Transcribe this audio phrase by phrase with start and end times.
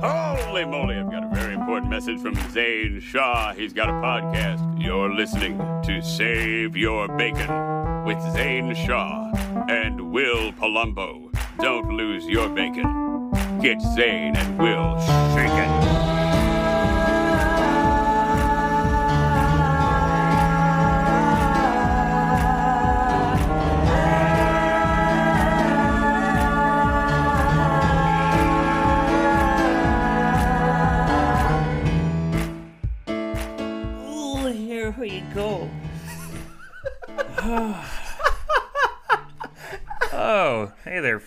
[0.00, 3.52] Holy moly, I've got a very important message from Zane Shaw.
[3.52, 4.80] He's got a podcast.
[4.80, 9.32] You're listening to Save Your Bacon with Zane Shaw
[9.68, 11.30] and Will Palumbo.
[11.58, 13.30] Don't lose your bacon.
[13.60, 15.00] Get Zane and Will
[15.34, 15.87] shaken.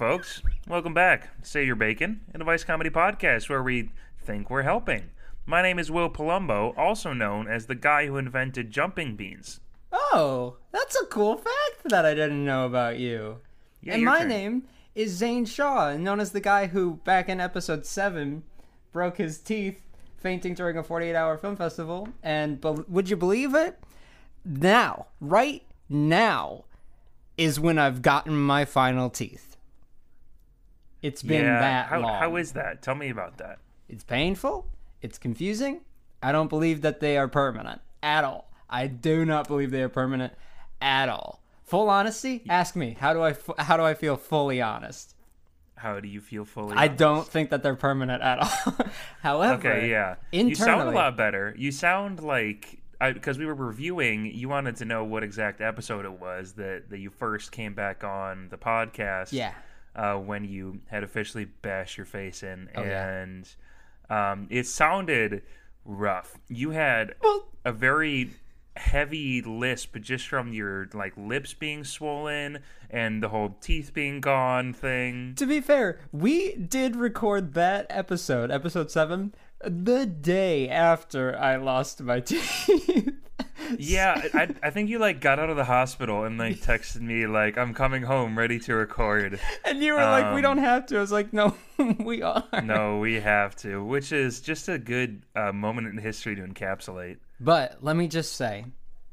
[0.01, 0.41] Folks.
[0.67, 1.29] Welcome back.
[1.43, 5.11] Save Your Bacon, an advice comedy podcast where we think we're helping.
[5.45, 9.59] My name is Will Palumbo, also known as the guy who invented jumping beans.
[9.91, 13.41] Oh, that's a cool fact that I didn't know about you.
[13.83, 14.29] Yeah, and my turn.
[14.29, 14.63] name
[14.95, 18.41] is Zane Shaw, known as the guy who, back in episode 7,
[18.91, 19.83] broke his teeth
[20.17, 22.09] fainting during a 48 hour film festival.
[22.23, 23.77] And be- would you believe it?
[24.43, 26.63] Now, right now,
[27.37, 29.50] is when I've gotten my final teeth.
[31.01, 32.19] It's been yeah, that how, long.
[32.19, 32.81] how is that?
[32.81, 33.57] Tell me about that.
[33.89, 34.67] It's painful.
[35.01, 35.81] It's confusing.
[36.21, 38.51] I don't believe that they are permanent at all.
[38.69, 40.33] I do not believe they are permanent
[40.81, 41.41] at all.
[41.63, 42.95] Full honesty, ask me.
[42.99, 45.15] How do I f- how do I feel fully honest?
[45.75, 46.75] How do you feel fully?
[46.75, 46.97] I honest?
[46.99, 48.85] don't think that they're permanent at all.
[49.21, 50.15] However, Okay, yeah.
[50.31, 51.55] Internally, You sound a lot better.
[51.57, 54.27] You sound like because we were reviewing.
[54.27, 58.03] You wanted to know what exact episode it was that that you first came back
[58.03, 59.31] on the podcast.
[59.31, 59.53] Yeah.
[59.95, 63.07] Uh, when you had officially bashed your face in, Oh, yeah.
[63.09, 63.49] and
[64.09, 65.43] um, it sounded
[65.83, 66.37] rough.
[66.47, 67.15] You had
[67.65, 68.29] a very
[68.77, 74.71] heavy lisp just from your like lips being swollen and the whole teeth being gone
[74.73, 75.33] thing.
[75.35, 82.01] To be fair, we did record that episode, episode 7, the day after I lost
[82.01, 83.09] my teeth.
[83.77, 87.25] Yeah, I, I think you like got out of the hospital and like texted me
[87.25, 89.39] like I'm coming home, ready to record.
[89.63, 90.97] and you were like, we Um, don't have to.
[90.97, 91.55] I was like, no,
[91.99, 92.43] we are.
[92.63, 97.17] No, we have to, which is just a good uh, moment in history to encapsulate.
[97.39, 98.65] But let me just say,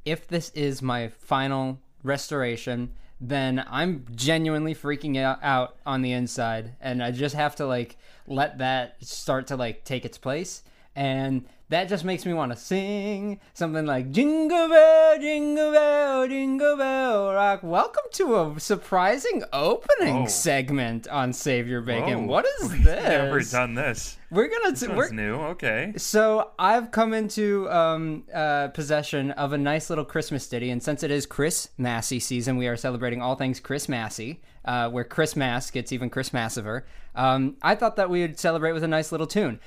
[0.04, 7.02] if this is my final restoration, then I'm genuinely freaking out on the inside, and
[7.02, 7.96] I just have to like
[8.28, 10.62] let that start to like take its place,
[10.94, 16.76] and that just makes me want to sing something like "Jingle Bell, Jingle Bell, Jingle
[16.76, 20.26] Bell Rock." Welcome to a surprising opening Oh.
[20.26, 22.26] segment on Save Your Bacon.
[22.26, 23.02] Whoa, What is we've this?
[23.04, 24.16] Never done this.
[24.30, 25.34] We're gonna This we're, new.
[25.36, 25.92] Okay.
[25.96, 31.02] so I've come into um, uh, possession of a nice little Christmas ditty, and since
[31.02, 35.34] it is Chris Massey season, we are celebrating all things Chris Massey, uh, where Chris
[35.34, 36.82] Mass gets even Chris Massiver.
[37.14, 39.58] Um, I thought that we would celebrate with a nice little tune.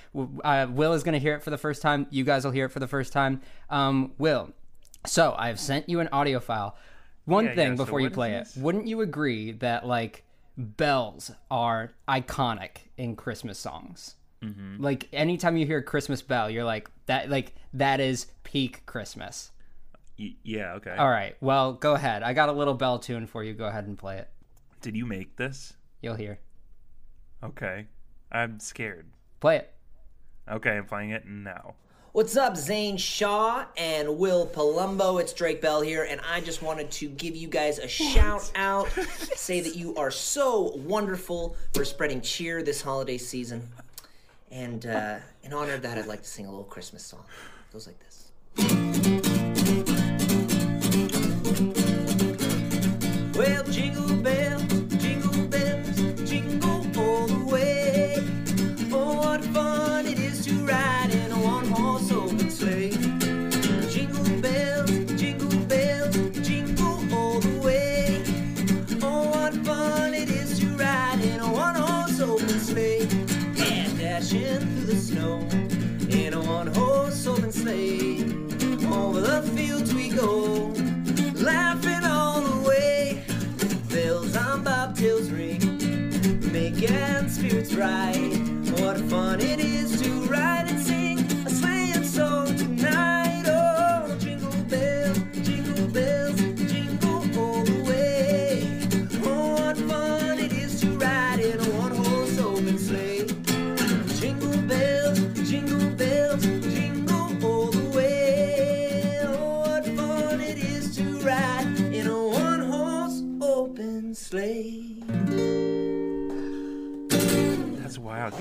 [0.44, 2.06] Uh, Will is going to hear it for the first time.
[2.12, 3.42] You guys will hear it for the first time.
[3.72, 4.52] Um, Will,
[5.08, 6.78] so I have sent you an audio file.
[7.26, 9.88] One Yeah, thing yeah, so before you what is play it, wouldn't you agree that
[9.88, 10.24] like
[10.56, 14.16] bells are iconic in Christmas songs?
[14.44, 14.84] Mm-hmm.
[14.84, 17.30] Like anytime you hear a Christmas bell, you're like that.
[17.30, 19.52] Like that is peak Christmas.
[20.20, 20.74] Y- yeah.
[20.74, 20.96] Okay.
[20.96, 21.36] All right.
[21.42, 22.22] Well, go ahead.
[22.22, 23.54] I got a little bell tune for you.
[23.54, 24.30] Go ahead and play it.
[24.82, 25.74] Did you make this?
[26.02, 26.40] You'll hear.
[27.44, 27.86] Okay.
[28.32, 29.06] I'm scared.
[29.40, 29.74] Play it.
[30.50, 31.76] Okay, I'm playing it now.
[32.14, 35.22] What's up, Zane Shaw and Will Palumbo?
[35.22, 38.90] It's Drake Bell here, and I just wanted to give you guys a shout out,
[39.36, 43.70] say that you are so wonderful for spreading cheer this holiday season.
[44.50, 47.24] And uh, in honor of that, I'd like to sing a little Christmas song.
[47.70, 49.31] It goes like this.
[87.82, 88.21] Spirits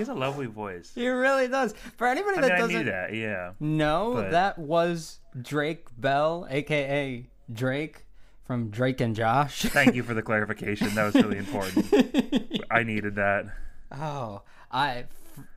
[0.08, 0.20] open sleigh.
[0.20, 0.35] That's wild.
[0.35, 0.93] He has a lovely voice.
[0.94, 1.75] He really does.
[1.97, 3.14] For anybody I that mean, doesn't that.
[3.14, 3.52] Yeah.
[3.61, 8.05] know, but- that was Drake Bell, aka Drake
[8.44, 9.62] from Drake and Josh.
[9.67, 10.94] Thank you for the clarification.
[10.94, 11.87] That was really important.
[12.70, 13.47] I needed that.
[13.93, 15.05] Oh, I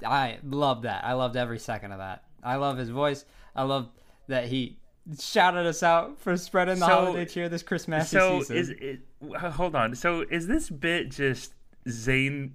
[0.05, 1.03] I love that.
[1.03, 2.23] I loved every second of that.
[2.43, 3.25] I love his voice.
[3.55, 3.89] I love
[4.27, 4.77] that he
[5.19, 8.55] shouted us out for spreading the So- holiday cheer this Christmas So season.
[8.57, 9.01] is it?
[9.51, 9.95] Hold on.
[9.95, 11.53] So is this bit just
[11.89, 12.53] Zane?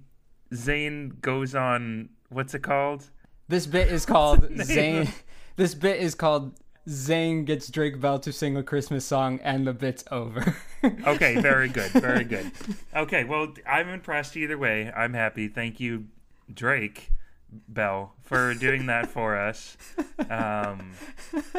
[0.53, 2.09] Zane goes on.
[2.29, 3.09] What's it called?
[3.47, 5.07] this bit is called Zane.
[5.55, 6.53] This bit is called
[6.87, 10.55] Zane gets Drake Bell to sing a Christmas song, and the bit's over.
[11.05, 12.49] Okay, very good, very good.
[12.95, 14.89] Okay, well, I'm impressed either way.
[14.95, 15.49] I'm happy.
[15.49, 16.05] Thank you,
[16.53, 17.11] Drake
[17.67, 19.75] Bell, for doing that for us.
[20.29, 20.93] Um,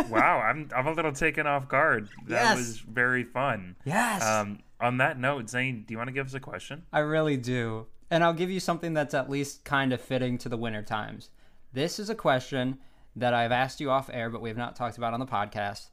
[0.08, 2.08] wow, I'm I'm a little taken off guard.
[2.28, 2.56] That Yes.
[2.56, 3.76] was very fun.
[3.84, 4.24] yes.
[4.24, 6.84] Um, on that note, Zane, do you want to give us a question?
[6.90, 7.86] I really do.
[8.10, 11.30] And I'll give you something that's at least kind of fitting to the winter times.
[11.72, 12.78] This is a question
[13.14, 15.90] that I've asked you off air, but we have not talked about on the podcast.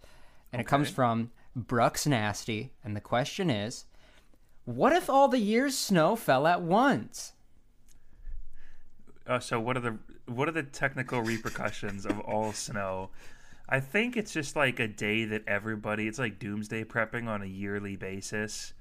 [0.51, 2.73] And it comes from Brooks Nasty.
[2.83, 3.85] And the question is
[4.65, 7.33] What if all the year's snow fell at once?
[9.27, 13.09] Uh, so what are the what are the technical repercussions of all snow?
[13.69, 17.45] I think it's just like a day that everybody it's like doomsday prepping on a
[17.45, 18.73] yearly basis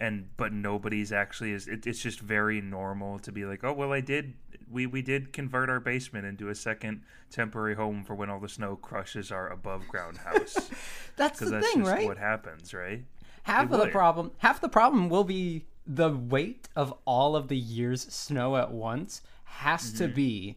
[0.00, 3.92] and but nobody's actually is it, it's just very normal to be like oh well
[3.92, 4.34] I did
[4.70, 8.48] we we did convert our basement into a second temporary home for when all the
[8.48, 10.70] snow crushes our above ground house
[11.16, 12.06] That's the that's thing, right?
[12.06, 13.04] what happens right?
[13.42, 17.48] Half it of the problem half the problem will be the weight of all of
[17.48, 20.56] the year's snow at once has to be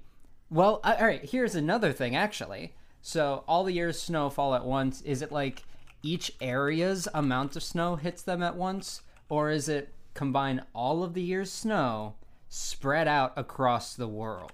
[0.50, 2.74] well uh, all right here's another thing actually.
[3.06, 5.64] So all the year's snow fall at once is it like
[6.02, 11.14] each area's amount of snow hits them at once or is it combine all of
[11.14, 12.16] the year's snow
[12.50, 14.52] spread out across the world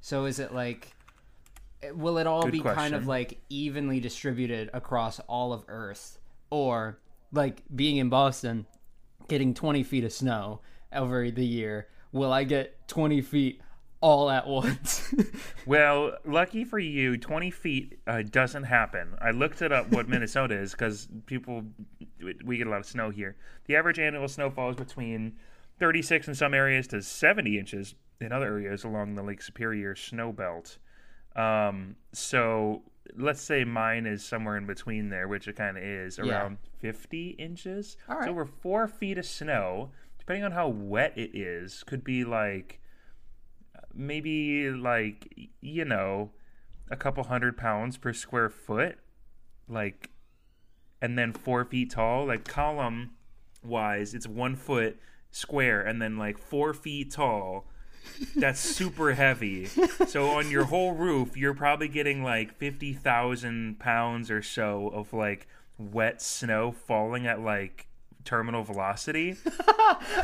[0.00, 0.94] so is it like
[1.92, 6.18] will it all Good be kind of like evenly distributed across all of Earth,
[6.50, 6.98] or
[7.32, 8.66] like being in Boston,
[9.28, 10.60] getting 20 feet of snow
[10.92, 11.88] over the year?
[12.12, 13.60] Will I get 20 feet
[14.04, 15.12] all at once?
[15.66, 19.14] Well, lucky for you, 20 feet uh, doesn't happen.
[19.18, 21.64] I looked it up what Minnesota is because people,
[22.44, 23.36] we get a lot of snow here.
[23.64, 25.36] The average annual snowfall is between
[25.78, 30.32] 36 in some areas to 70 inches in other areas along the Lake Superior snow
[30.32, 30.76] belt.
[31.34, 32.82] Um, so
[33.16, 36.24] let's say mine is somewhere in between there, which it kind of is, Yeah.
[36.42, 37.96] around 50 inches.
[38.06, 38.28] All So right.
[38.28, 42.80] over four feet of snow, depending on how wet it is, could be like
[43.94, 46.30] maybe like you know
[46.90, 48.98] a couple hundred pounds per square foot
[49.68, 50.10] like
[51.00, 53.10] and then four feet tall like column
[53.62, 54.98] wise it's one foot
[55.34, 57.66] square and then like four feet tall.
[58.36, 59.66] That's super heavy.
[60.06, 65.48] So on your whole roof you're probably getting like 50000 pounds or so of like
[65.78, 67.88] wet snow falling at like
[68.24, 69.36] terminal velocity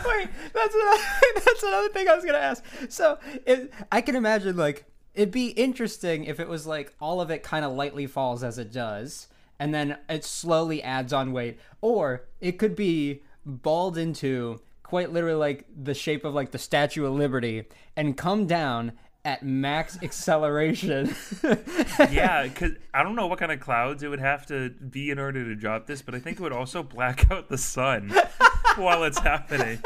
[0.06, 1.02] Wait, that's another,
[1.34, 2.64] that's another thing I was gonna ask.
[2.88, 7.30] So it, I can imagine like it'd be interesting if it was like all of
[7.30, 11.58] it kind of lightly falls as it does, and then it slowly adds on weight,
[11.80, 17.06] or it could be balled into quite literally like the shape of like the Statue
[17.06, 17.64] of Liberty
[17.96, 18.92] and come down
[19.24, 21.14] at max acceleration.
[22.10, 25.18] yeah, because I don't know what kind of clouds it would have to be in
[25.18, 28.12] order to drop this, but I think it would also black out the sun
[28.76, 29.80] while it's happening.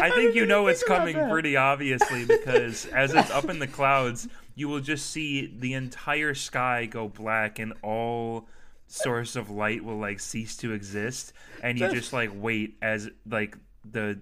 [0.00, 1.30] I think you know it's think about coming that.
[1.30, 6.34] pretty obviously because as it's up in the clouds, you will just see the entire
[6.34, 8.46] sky go black and all
[8.86, 11.32] source of light will like cease to exist
[11.62, 14.18] and you just like wait as like the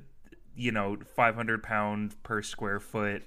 [0.56, 3.22] you know 500 pound per square foot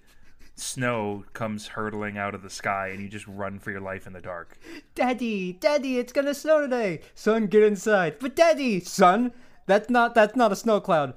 [0.59, 4.13] snow comes hurtling out of the sky and you just run for your life in
[4.13, 4.57] the dark.
[4.95, 7.01] Daddy, Daddy, it's gonna snow today.
[7.15, 8.17] Son, get inside.
[8.19, 9.31] But Daddy, son,
[9.65, 11.13] that's not that's not a snow cloud.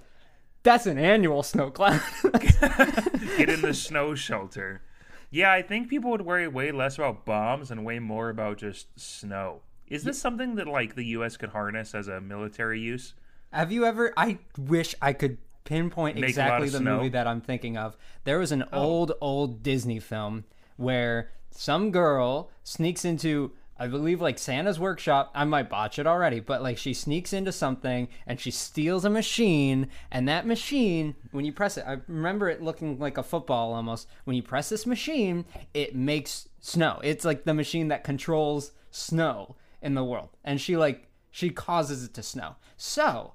[0.63, 2.01] That's an annual snow cloud.
[2.23, 4.83] Get in the snow shelter.
[5.31, 8.87] Yeah, I think people would worry way less about bombs and way more about just
[9.01, 9.63] snow.
[9.89, 13.15] Is this something that like the US could harness as a military use?
[13.53, 14.13] Have you ever?
[14.17, 16.95] I wish I could pinpoint Make exactly the snow?
[16.95, 16.97] Oh.
[16.99, 17.97] movie that I'm thinking of.
[18.25, 18.81] There was an oh.
[18.81, 20.45] old, old Disney film
[20.77, 25.31] where some girl sneaks into, I believe, like Santa's workshop.
[25.35, 29.11] I might botch it already, but like she sneaks into something and she steals a
[29.11, 33.73] machine, and that machine, when you press it, I remember it looking like a football
[33.75, 34.09] almost.
[34.25, 37.01] When you press this machine, it makes snow.
[37.03, 42.05] It's like the machine that controls snow in the world, and she like she causes
[42.05, 42.57] it to snow.
[42.77, 43.35] So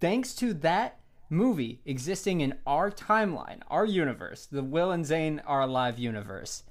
[0.00, 0.99] thanks to that
[1.30, 6.64] movie existing in our timeline, our universe, the Will and Zane are alive universe.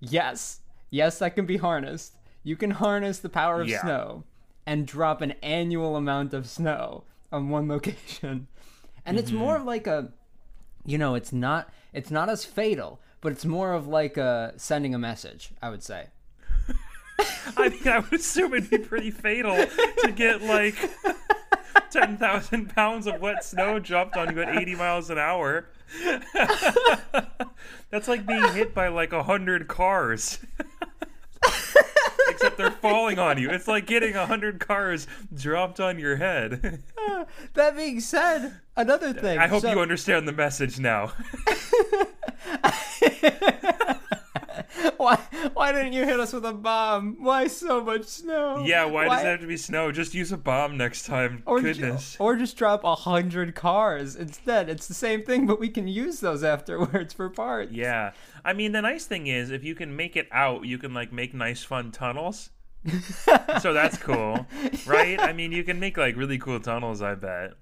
[0.00, 2.16] Yes, yes, that can be harnessed.
[2.42, 3.82] You can harness the power of Yeah.
[3.82, 4.24] snow
[4.66, 8.48] and drop an annual amount of snow on one location.
[9.06, 9.38] And it's mm-hmm.
[9.38, 10.12] more of like a
[10.84, 14.94] you know, it's not it's not as fatal, but it's more of like a sending
[14.94, 16.06] a message, I would say.
[17.56, 20.76] I mean, I would assume it'd be pretty fatal to get like
[21.90, 25.66] ten thousand pounds of wet snow dropped on you at eighty miles an hour.
[27.90, 30.38] That's like being hit by like a hundred cars.
[32.28, 33.50] Except they're falling on you.
[33.50, 36.82] It's like getting a hundred cars dropped on your head.
[37.54, 39.38] That being said, another thing.
[39.38, 41.12] I hope so- you understand the message now.
[45.04, 45.16] why
[45.54, 47.16] why didn't you hit us with a bomb?
[47.20, 48.62] Why so much snow?
[48.66, 49.90] yeah, why, does it have to be snow?
[49.90, 51.42] Just use a bomb next time.
[51.46, 52.16] or ju- Goodness.
[52.20, 54.68] or just drop a hundred cars instead.
[54.68, 57.72] It's the same thing, but we can use those afterwards for parts.
[57.72, 58.12] Yeah.
[58.44, 61.12] I mean, the nice thing is, if you can make it out, you can like
[61.12, 62.50] make nice, fun tunnels.
[63.60, 64.46] so that's cool,
[64.86, 65.18] right?
[65.20, 67.00] I mean, you can make like really cool tunnels.
[67.02, 67.52] I bet.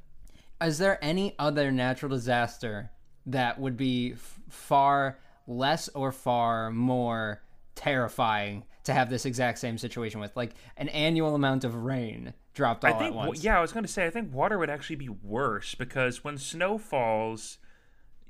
[0.61, 2.91] Is there any other natural disaster
[3.27, 5.19] that would be f- far
[5.49, 7.43] less or far more
[7.75, 12.85] terrifying to have this exact same situation with, like an annual amount of rain dropped
[12.85, 13.11] all I think.
[13.11, 13.43] at once?
[13.43, 14.07] Yeah, I was going to say.
[14.07, 17.59] I think water would actually be worse because when snow falls,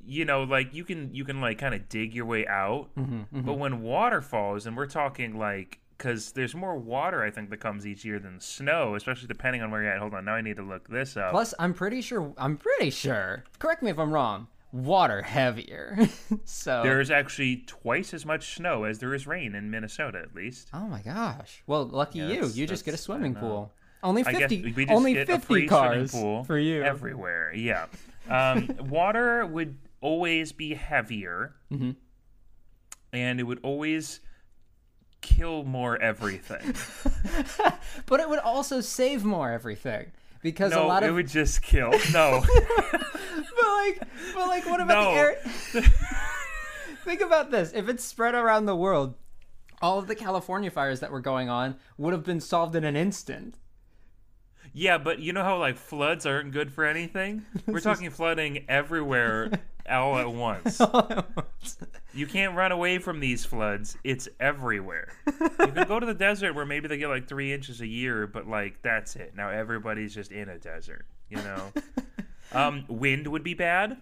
[0.05, 2.89] you know, like you can you can like kind of dig your way out.
[2.97, 5.81] Mm-hmm, But when water falls, and we're talking like.
[5.97, 9.73] Because there's more water, I think, that comes each year than snow, especially depending on
[9.73, 9.99] where you're at.
[9.99, 11.33] Hold on, now I need to look this up.
[11.33, 12.33] Plus, I'm pretty sure.
[12.39, 13.43] I'm pretty sure.
[13.59, 14.47] Correct me if I'm wrong.
[14.73, 15.97] Water heavier.
[16.45, 16.83] so.
[16.83, 20.69] There's actually twice as much snow as there is rain in Minnesota, at least.
[20.75, 21.63] Oh my gosh.
[21.67, 22.47] Well, lucky you.
[22.47, 23.73] You just get a swimming pool.
[24.03, 26.83] Only 50 we just only get a 50 free cars pool for you.
[26.85, 27.53] everywhere.
[27.53, 27.87] Yeah,
[28.29, 31.91] um, water would always be heavier, Mm-hmm.
[33.13, 34.21] and it would always
[35.21, 36.75] kill more everything.
[38.07, 41.90] But it would also save more everything because a no, lot it would just kill.
[42.12, 43.00] No, but
[43.78, 44.02] like
[44.35, 45.11] but like what about No.
[45.12, 45.83] the air
[47.04, 47.73] Think about this.
[47.73, 49.14] If it's spread around the world,
[49.80, 52.97] all of the California fires that were going on would have been solved in an
[52.97, 53.57] instant.
[54.75, 57.47] yeah, but you know how like floods aren't good for anything.
[57.66, 59.50] We're talking flooding everywhere
[59.92, 60.80] all at once.
[62.14, 63.97] You can't run away from these floods.
[64.02, 65.12] It's everywhere.
[65.26, 68.26] You can go to the desert where maybe they get like three inches a year,
[68.26, 69.35] but like that's it.
[69.37, 71.73] Now everybody's just in a desert, you know.
[72.52, 73.99] um, wind would be bad.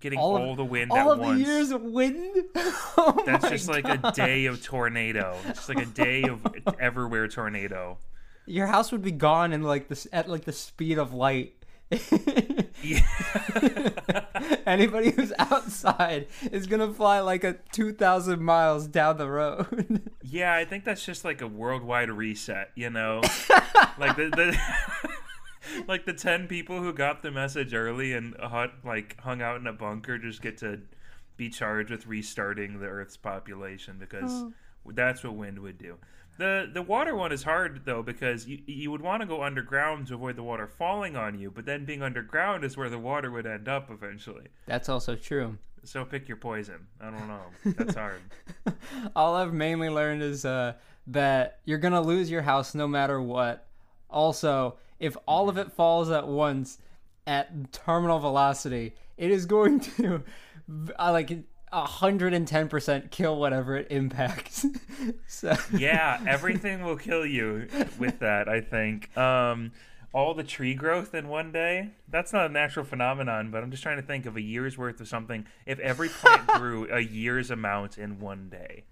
[0.00, 1.38] Getting all, all of the wind all at of once.
[1.38, 2.44] the years of wind.
[2.96, 5.36] Oh that's just like a day of tornado.
[5.46, 6.44] It's like a day of
[6.78, 7.98] everywhere tornado.
[8.46, 11.59] Your house would be gone in like this at like the speed of light.
[14.66, 20.10] Anybody who's outside is gonna fly like a two thousand miles down the road.
[20.22, 23.20] Yeah, I think that's just like a worldwide reset, you know?
[23.98, 24.56] like the, the
[25.88, 29.66] like the 10 people who got the message early and hung, like hung out in
[29.66, 30.82] a bunker just get to
[31.36, 34.52] be charged with restarting the earth's population because oh.
[34.86, 35.96] that's what wind would do.
[36.40, 40.06] The the water one is hard though because you you would want to go underground
[40.06, 43.30] to avoid the water falling on you, but then being underground is where the water
[43.30, 44.46] would end up eventually.
[44.64, 45.58] That's also true.
[45.84, 46.86] So pick your poison.
[46.98, 47.42] I don't know.
[47.76, 48.22] That's hard.
[49.14, 50.76] All I've mainly learned is uh,
[51.08, 53.66] that you're gonna lose your house no matter what.
[54.08, 56.78] Also, if all of it falls at once
[57.26, 60.22] at terminal velocity, it is going to
[60.98, 61.30] uh, like
[61.72, 64.66] hundred and ten percent kill whatever it impacts.
[65.26, 69.16] so yeah, everything will kill you with that, I think.
[69.16, 69.72] Um,
[70.12, 73.82] all the tree growth in one day, that's not a natural phenomenon, but I'm just
[73.82, 75.46] trying to think of a year's worth of something.
[75.66, 78.84] If every plant grew a year's amount in one day.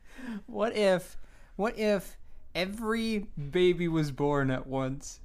[0.46, 1.16] what if,
[1.56, 2.16] what if
[2.54, 5.20] every baby was born at once?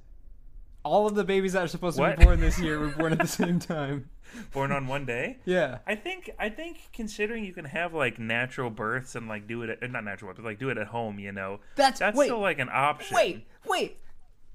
[0.82, 3.20] All of the babies that are supposed to be born this year were born at
[3.20, 4.10] the same time.
[4.52, 5.38] Born on one day?
[5.44, 5.78] Yeah.
[5.86, 9.78] I think I think considering you can have like natural births and like do it
[9.82, 11.60] at, not natural but like do it at home, you know.
[11.76, 13.14] That's- that's wait, still like an option.
[13.16, 13.98] Wait, wait.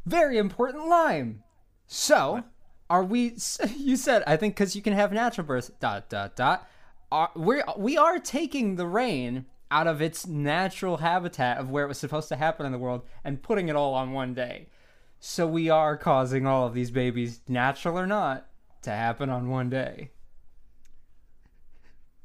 [0.06, 1.44] Very important line.
[1.88, 2.44] So,
[2.90, 3.36] are we?
[3.78, 5.80] You said I think because you can have natural birth.
[5.80, 6.68] Dot dot dot.
[7.12, 7.62] Are we?
[7.78, 12.28] We are taking the rain out of its natural habitat of where it was supposed
[12.30, 14.68] to happen in the world and putting it all on one day.
[15.20, 18.48] So we are causing all of these babies, natural or not,
[18.84, 20.12] to happen on one day.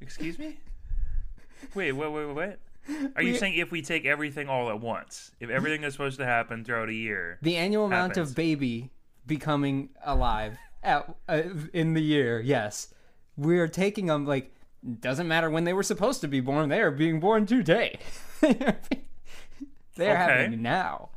[0.00, 0.58] Excuse me?
[1.74, 2.58] Wait, wait, wait, wait, what?
[3.16, 5.30] Are you We- saying if we take everything all at once?
[5.40, 7.38] If everything is supposed to happen throughout a year?
[7.40, 8.30] The annual amount Happens.
[8.30, 8.90] of baby
[9.26, 11.42] becoming alive at, uh,
[11.72, 12.38] in the year.
[12.40, 12.92] Yes,
[13.38, 14.54] we are taking them like
[15.00, 16.68] doesn't matter when they were supposed to be born.
[16.68, 17.98] They are being born today.
[18.42, 18.76] they are
[19.98, 20.06] Okay.
[20.14, 21.08] happening now.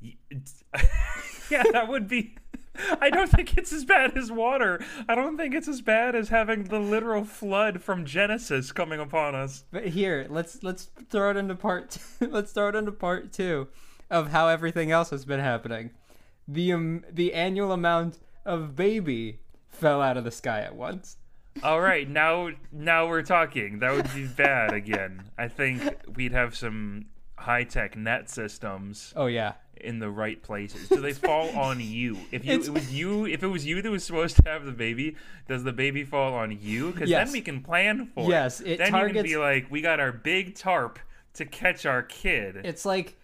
[1.50, 2.36] yeah, that would be.
[3.00, 4.84] I don't think it's as bad as water.
[5.08, 9.34] I don't think it's as bad as having the literal flood from Genesis coming upon
[9.34, 9.64] us.
[9.70, 11.90] But here, let's let's throw it into part.
[12.18, 12.28] Two.
[12.28, 13.68] let's throw it into part two
[14.10, 15.90] of how everything else has been happening.
[16.48, 21.16] The um, the annual amount of baby fell out of the sky at once.
[21.62, 23.80] All right, now now we're talking.
[23.80, 25.30] That would be bad again.
[25.38, 25.82] I think
[26.14, 27.06] we'd have some
[27.38, 30.88] high tech net systems Oh yeah, in the right places.
[30.88, 32.18] Do they fall on you?
[32.30, 34.64] If you It's- it was you, if it was you that was supposed to have
[34.64, 35.16] the baby,
[35.48, 36.92] does the baby fall on you?
[36.92, 37.26] Because Yes.
[37.28, 38.72] then we can plan for Yes, it.
[38.72, 40.98] it then you can be like, we got our big tarp
[41.34, 42.60] to catch our kid.
[42.64, 43.16] it's like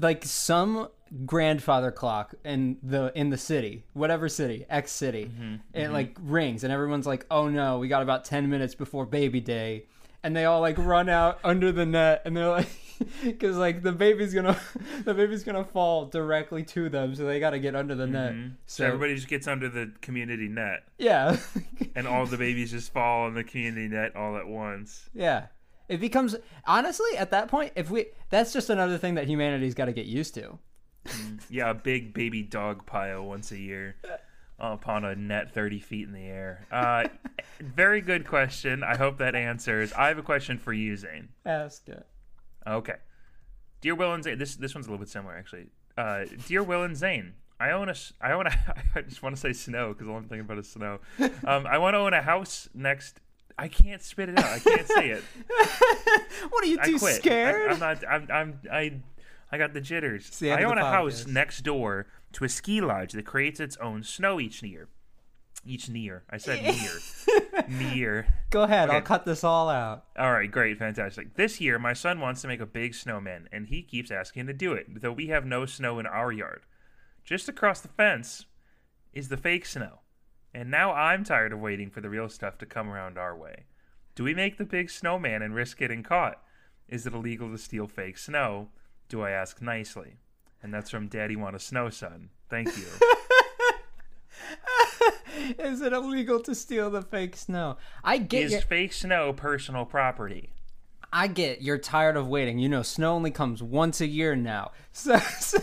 [0.00, 0.88] like some
[1.26, 5.26] grandfather clock in the in the city, whatever city, X city.
[5.26, 5.92] Mm-hmm, it mm-hmm.
[5.92, 9.84] like rings, and everyone's like, "Oh no, we got about ten minutes before baby day,"
[10.22, 12.68] and they all like run out under the net, and they're like.
[13.22, 14.58] Because like the baby's gonna,
[15.04, 18.34] the baby's gonna fall directly to them, so they got to get under the net.
[18.66, 21.36] so everybody just gets under the community net, yeah,
[21.94, 25.08] and all the babies just fall on the community net all at once.
[25.14, 25.46] yeah.
[25.88, 26.36] It becomes
[26.66, 30.04] honestly at that point, if we, that's just another thing that humanity's got to get
[30.04, 30.58] used to.
[31.48, 33.96] Yeah, a big baby dog pile once a year
[34.58, 36.66] upon a net 30 feet in the air.
[36.70, 37.04] Uh,
[37.60, 38.82] very good question.
[38.82, 39.92] I hope that answers.
[39.94, 41.30] I have a question for you, Zane.
[41.46, 42.06] Ask it.
[42.68, 42.96] Okay.
[43.80, 45.66] Dear Will and Zane, this this one's a little bit similar actually.
[45.96, 48.50] Uh, Dear Will and Zane, I own a I own a
[48.94, 50.98] I just want to say snow because all I'm thinking about is snow.
[51.46, 53.20] Um, I want to own a house next.
[53.56, 54.44] I can't spit it out.
[54.44, 55.24] I can't say it.
[56.50, 57.16] What are you I too quit.
[57.16, 57.70] scared?
[57.70, 58.04] I, I'm not.
[58.08, 58.28] I'm.
[58.30, 58.60] I'm.
[58.70, 58.92] I.
[59.50, 60.28] I got the jitters.
[60.38, 63.76] the I own the a house next door to a ski lodge that creates its
[63.78, 64.88] own snow each year.
[65.66, 66.24] Each year.
[66.30, 67.64] I said near.
[67.68, 68.34] near.
[68.50, 70.04] Go ahead, I'll cut this all out.
[70.18, 71.34] All right, great, fantastic.
[71.34, 74.52] This year, my son wants to make a big snowman, and he keeps asking to
[74.52, 76.62] do it, though we have no snow in our yard.
[77.24, 78.46] Just across the fence
[79.12, 80.00] is the fake snow,
[80.54, 83.64] and now I'm tired of waiting for the real stuff to come around our way.
[84.14, 86.42] Do we make the big snowman and risk getting caught?
[86.88, 88.68] Is it illegal to steal fake snow?
[89.08, 90.16] Do I ask nicely?
[90.62, 92.30] And that's from Daddy Want a Snow Son.
[92.48, 92.84] Thank you.
[95.58, 97.76] Is it illegal to steal the fake snow?
[98.04, 100.50] I get Is your- fake snow personal property?
[101.12, 102.58] I get you're tired of waiting.
[102.58, 104.72] You know, snow only comes once a year now.
[104.98, 105.58] So, so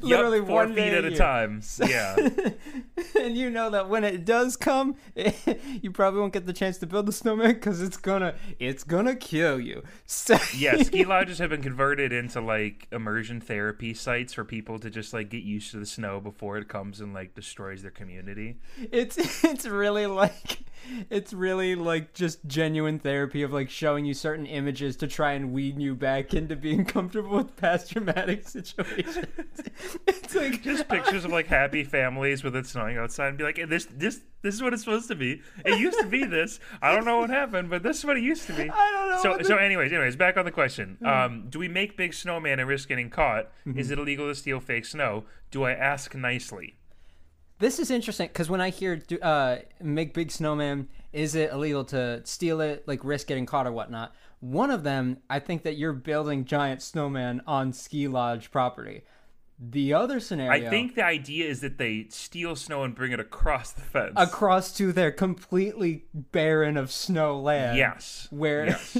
[0.00, 1.18] literally Yup, four one feet at a year.
[1.18, 1.60] time.
[1.86, 2.16] Yeah.
[3.20, 4.96] and you know that when it does come,
[5.82, 9.14] you probably won't get the chance to build the snowman because it's gonna it's gonna
[9.14, 9.82] kill you.
[10.06, 14.88] So yeah, ski lodges have been converted into like immersion therapy sites for people to
[14.88, 18.56] just like get used to the snow before it comes and like destroys their community.
[18.90, 20.60] it's it's really like
[21.10, 25.52] it's really like just genuine therapy of like showing you certain images to try and
[25.52, 29.26] wean you back into being comfortable with past traumatic situations.
[30.06, 33.60] it's like Just pictures of like happy families with it snowing outside and be like,
[33.68, 35.42] this this this is what it's supposed to be.
[35.64, 36.60] It used to be this.
[36.80, 38.70] I don't know what happened, but this is what it used to be.
[38.70, 40.98] I don't know So so anyways, anyways, back on the question.
[41.04, 43.50] Um, do we make big snowman and risk getting caught?
[43.66, 43.78] Mm-hmm.
[43.78, 45.24] Is it illegal to steal fake snow?
[45.50, 46.77] Do I ask nicely?
[47.58, 52.24] This is interesting because when I hear uh, make big snowman, is it illegal to
[52.24, 54.14] steal it, like risk getting caught or whatnot?
[54.40, 59.02] One of them, I think that you're building giant snowman on ski lodge property.
[59.60, 63.18] The other scenario, I think the idea is that they steal snow and bring it
[63.18, 64.12] across the fence.
[64.14, 67.76] across to their completely barren of snow land.
[67.76, 68.28] Yes.
[68.30, 68.96] Where Yes.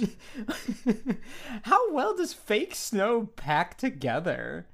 [1.62, 4.66] how well does fake snow pack together?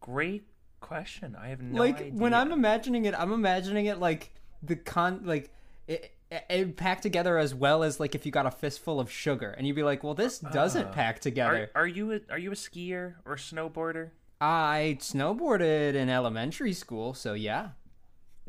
[0.00, 0.44] Great
[0.82, 1.36] question.
[1.40, 2.12] I have no like idea.
[2.12, 5.50] when I'm imagining it, I'm imagining it like the con like
[5.86, 9.50] it, it, packed together as well as like if you got a fistful of sugar
[9.50, 11.70] and you'd be like, well, this doesn't uh, pack are, together.
[11.74, 14.10] are you a, are you a skier or a snowboarder?
[14.40, 17.70] I snowboarded in elementary school, so yeah.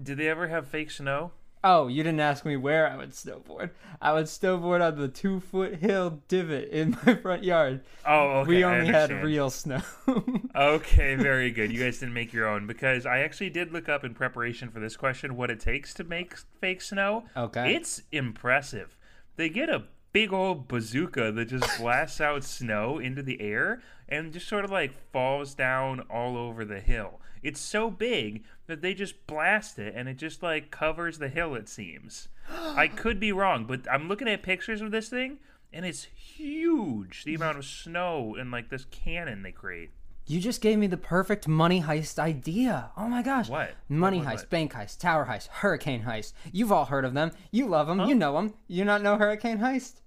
[0.01, 1.31] Did they ever have fake snow?
[1.65, 3.69] Oh, you didn't ask me where I would snowboard.
[4.01, 7.81] I would snowboard on the two foot hill divot in my front yard.
[8.05, 8.49] Oh, okay.
[8.49, 9.81] we only had real snow.
[10.55, 11.71] Okay, very good.
[11.71, 14.79] You guys didn't make your own because I actually did look up in preparation for
[14.79, 17.23] this question what it takes to make fake snow.
[17.35, 17.73] Okay.
[17.73, 18.95] It's impressive.
[19.35, 24.31] They get a big old bazooka that just blasts out snow into the air and
[24.31, 27.19] just sort of like falls down all over the hill.
[27.43, 31.55] It's so big that they just blast it and it just like covers the hill,
[31.55, 32.29] it seems.
[32.49, 35.39] I could be wrong, but I'm looking at pictures of this thing
[35.71, 39.91] and it's huge the amount of snow and like this cannon they create.
[40.25, 42.91] You just gave me the perfect money heist idea.
[42.95, 43.49] Oh my gosh.
[43.49, 43.71] What?
[43.89, 44.49] Money What, what, heist, what?
[44.49, 46.31] bank heist, tower heist, hurricane heist.
[46.53, 47.31] You've all heard of them.
[47.51, 47.99] You love them.
[48.01, 48.53] You know them.
[48.67, 49.99] You not know hurricane heist?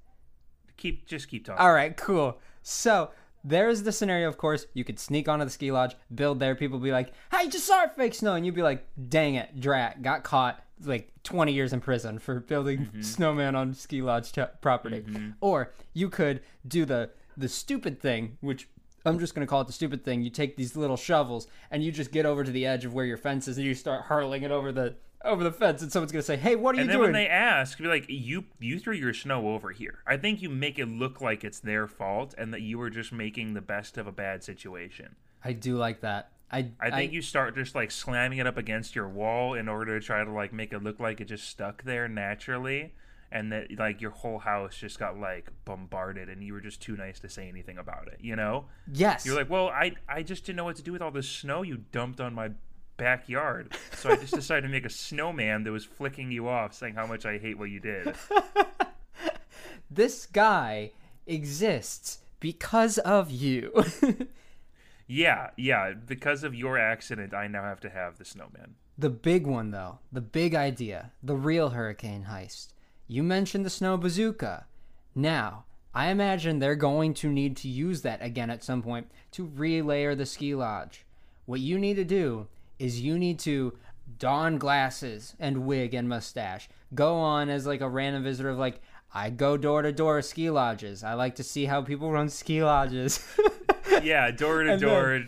[0.79, 1.61] Keep just keep talking.
[1.61, 2.39] All right, cool.
[2.63, 3.11] So
[3.47, 4.67] there's the scenario, of course.
[4.75, 6.57] You could sneak onto the ski lodge, build there.
[6.57, 10.03] People be like, "Hey, just saw fake snow," and you'd be like, "Dang it, drat,
[10.03, 13.01] got caught." Like 20 years in prison for building mm-hmm.
[13.01, 15.01] snowman on ski lodge t- property.
[15.01, 15.31] Mm-hmm.
[15.41, 18.69] Or you could do the the stupid thing, which
[19.07, 20.23] I'm just gonna call it the stupid thing.
[20.23, 23.07] You take these little shovels and you just get over to the edge of where
[23.07, 26.13] your fence is, and you start hurling it over the over the fence, and someone's
[26.13, 27.87] gonna say, "Hey, what are And you doing?" And then doing?" when they ask, be
[27.87, 31.45] like, "You you threw your snow over here." I think you make it look like
[31.45, 35.17] it's their fault and that you were just making the best of a bad situation.
[35.43, 36.31] I do like that.
[36.51, 39.99] I I think you start just like slamming it up against your wall in order
[39.99, 42.95] to try to like make it look like it just stuck there naturally
[43.33, 46.97] and that like your whole house just got like bombarded and you were just too
[46.97, 48.67] nice to say anything about it, you know?
[48.93, 49.27] yes.
[49.27, 51.63] You're like, "Well, I I just didn't know what to do with all this snow
[51.63, 52.51] you dumped on my
[52.97, 53.73] backyard.
[53.95, 57.07] So I just decided to make a snowman that was flicking you off saying how
[57.07, 58.15] much I hate what you did."
[59.91, 60.93] this guy
[61.27, 63.73] exists because of you.
[65.09, 65.93] Yeah, yeah.
[65.93, 68.75] Because of your accident, I now have to have the snowman.
[68.99, 72.73] the big one, though, the big idea, the real hurricane heist.
[73.07, 74.67] You mentioned the snow bazooka.
[75.15, 79.47] Now, I imagine they're going to need to use that again at some point to
[79.47, 81.07] relayer the ski lodge.
[81.45, 83.77] What you need to do is you need to
[84.19, 86.69] don glasses and wig and mustache.
[86.95, 88.81] Go on as like a random visitor of like,
[89.13, 91.03] I go door to door ski lodges.
[91.03, 93.27] I like to see how people run ski lodges.
[94.03, 95.25] Yeah, door to door.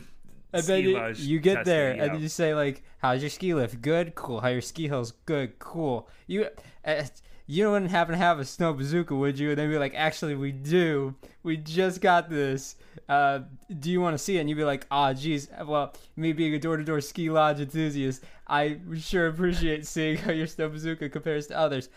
[0.53, 2.05] And then you, you get testing, there, yeah.
[2.05, 3.83] and you say like, "How's your ski lift?
[3.83, 4.41] Good, cool.
[4.41, 5.13] How your ski hills?
[5.27, 6.49] Good, cool." You,
[6.85, 7.05] uh,
[7.51, 9.49] you wouldn't happen to have a snow bazooka, would you?
[9.51, 11.15] And they'd be like, "Actually, we do.
[11.43, 12.77] We just got this.
[13.09, 13.41] Uh,
[13.81, 15.49] do you want to see it?" And you'd be like, "Ah, geez.
[15.65, 20.69] Well, me being a door-to-door ski lodge enthusiast, I sure appreciate seeing how your snow
[20.69, 21.89] bazooka compares to others."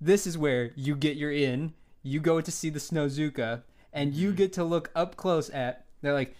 [0.00, 1.74] This is where you get your in.
[2.02, 3.62] You go to see the snow snowzooka,
[3.92, 5.84] and you get to look up close at.
[6.00, 6.34] They're like,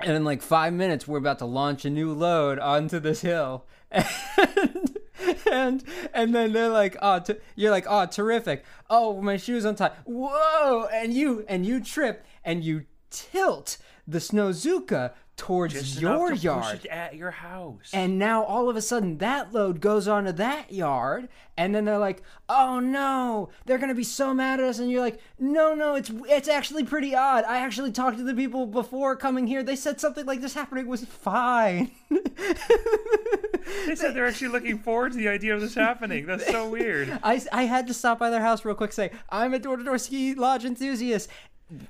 [0.00, 3.66] and in like five minutes, we're about to launch a new load onto this hill.
[5.50, 7.22] And and, then they're like, oh,
[7.56, 8.64] you're like, oh, terrific.
[8.88, 9.92] Oh, my shoes untied.
[10.04, 10.88] Whoa!
[10.92, 16.86] And you and you trip and you tilt the snowzooka towards Just your to yard.
[16.90, 17.90] at your house.
[17.94, 21.96] And now all of a sudden that load goes onto that yard, and then they're
[21.96, 25.94] like, "Oh no, they're gonna be so mad at us." And you're like, "No, no,
[25.94, 27.44] it's it's actually pretty odd.
[27.44, 29.62] I actually talked to the people before coming here.
[29.62, 35.18] They said something like this happening was fine." they said they're actually looking forward to
[35.18, 36.26] the idea of this happening.
[36.26, 37.18] That's so weird.
[37.22, 40.34] I, I had to stop by their house real quick, say, "I'm a door-to-door ski
[40.34, 41.28] lodge enthusiast."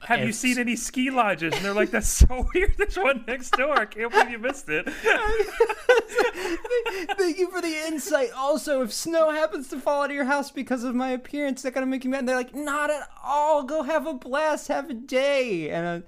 [0.01, 1.55] Have you seen any ski lodges?
[1.55, 2.75] And they're like, "That's so weird.
[2.77, 3.79] There's one next door.
[3.79, 4.89] I can't believe you missed it."
[7.17, 8.33] Thank you for the insight.
[8.33, 11.75] Also, if snow happens to fall out of your house because of my appearance, that
[11.75, 12.21] gonna make you mad.
[12.21, 13.63] And they're like, not at all.
[13.63, 14.69] Go have a blast.
[14.69, 15.71] Have a day.
[15.71, 16.07] And uh,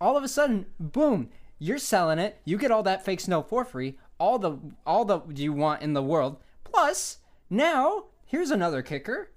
[0.00, 2.40] all of a sudden, boom, you're selling it.
[2.44, 3.98] You get all that fake snow for free.
[4.18, 6.38] All the all the you want in the world.
[6.64, 9.30] Plus, now here's another kicker.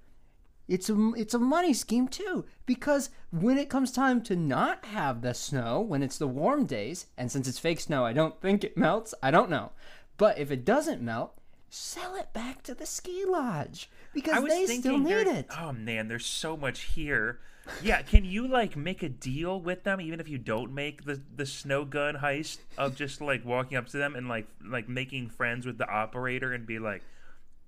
[0.70, 5.20] It's a it's a money scheme too because when it comes time to not have
[5.20, 8.62] the snow when it's the warm days and since it's fake snow I don't think
[8.62, 9.72] it melts I don't know
[10.16, 11.36] but if it doesn't melt
[11.70, 16.26] sell it back to the ski lodge because they still need it Oh man, there's
[16.26, 17.40] so much here.
[17.82, 21.20] Yeah, can you like make a deal with them even if you don't make the
[21.34, 25.30] the snow gun heist of just like walking up to them and like like making
[25.30, 27.02] friends with the operator and be like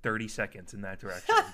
[0.04, 1.34] 30 seconds in that direction.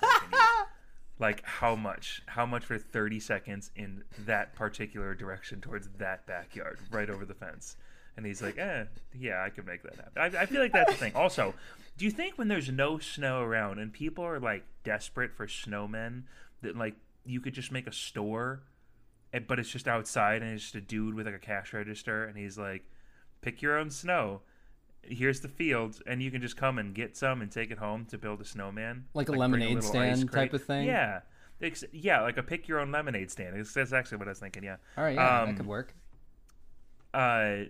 [1.19, 2.21] Like how much?
[2.27, 7.33] How much for 30 seconds in that particular direction towards that backyard right over the
[7.33, 7.75] fence?
[8.15, 8.85] And he's like, eh,
[9.17, 10.35] yeah, I could make that happen.
[10.37, 11.15] I, I feel like that's the thing.
[11.15, 11.53] Also,
[11.97, 16.23] do you think when there's no snow around and people are like desperate for snowmen,
[16.61, 18.63] that like you could just make a store,
[19.31, 22.25] and, but it's just outside and it's just a dude with like a cash register
[22.25, 22.83] and he's like,
[23.41, 24.41] pick your own snow.
[25.01, 28.05] Here's the field, and you can just come and get some and take it home
[28.07, 30.85] to build a snowman, Like a bring lemonade little stand type of thing?
[30.85, 31.21] Yeah,
[31.61, 33.53] Ex- yeah, like a pick your own lemonade stand.
[33.53, 34.63] That's- That's actually what I was thinking.
[34.63, 34.77] Yeah.
[34.97, 35.93] all right yeah Um, that could work
[37.13, 37.65] uh,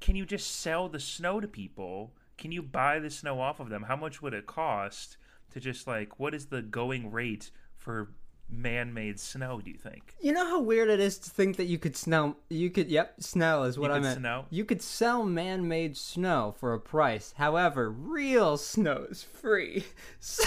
[0.00, 2.12] can you just sell the snow to people?
[2.36, 3.84] Can you buy the snow off of them?
[3.84, 5.16] How much would it cost
[5.52, 8.10] to just like what is the going rate for
[8.50, 9.60] man-made snow?
[9.64, 10.14] Do you think?
[10.20, 12.36] You know how weird it is to think that you could smell.
[12.50, 14.18] You could, yep, snow is what You I meant.
[14.20, 14.44] snow?
[14.50, 17.34] You could sell man-made snow for a price.
[17.36, 19.84] However, real snow is free.
[20.20, 20.44] So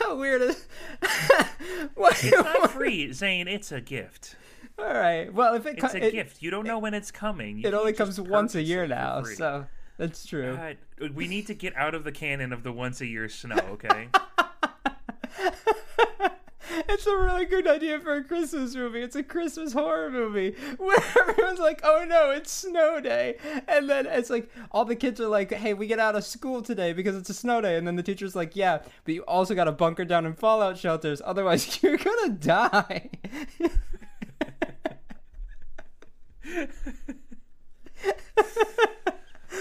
[0.00, 0.66] how weird is?
[1.94, 3.48] what, It's not free, Zane.
[3.48, 4.36] It's a gift.
[4.78, 5.32] All right.
[5.32, 6.42] Well, if it It's co- a it, gift.
[6.42, 7.58] You don't know when it's coming.
[7.58, 10.58] You it only comes once a year now, so that's true.
[11.14, 14.08] We need to get out of the canon of the once a year snow, okay?
[16.88, 19.00] It's a really good idea for a Christmas movie.
[19.00, 23.36] It's a Christmas horror movie where everyone's like, "Oh no, it's snow day,"
[23.68, 26.62] and then it's like all the kids are like, "Hey, we get out of school
[26.62, 29.54] today because it's a snow day," and then the teacher's like, "Yeah, but you also
[29.54, 33.10] got to bunker down in fallout shelters, otherwise you're gonna die."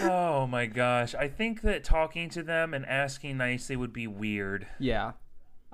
[0.02, 1.16] oh my gosh.
[1.16, 4.68] I think that talking to them and asking nicely would be weird.
[4.80, 5.14] yeah,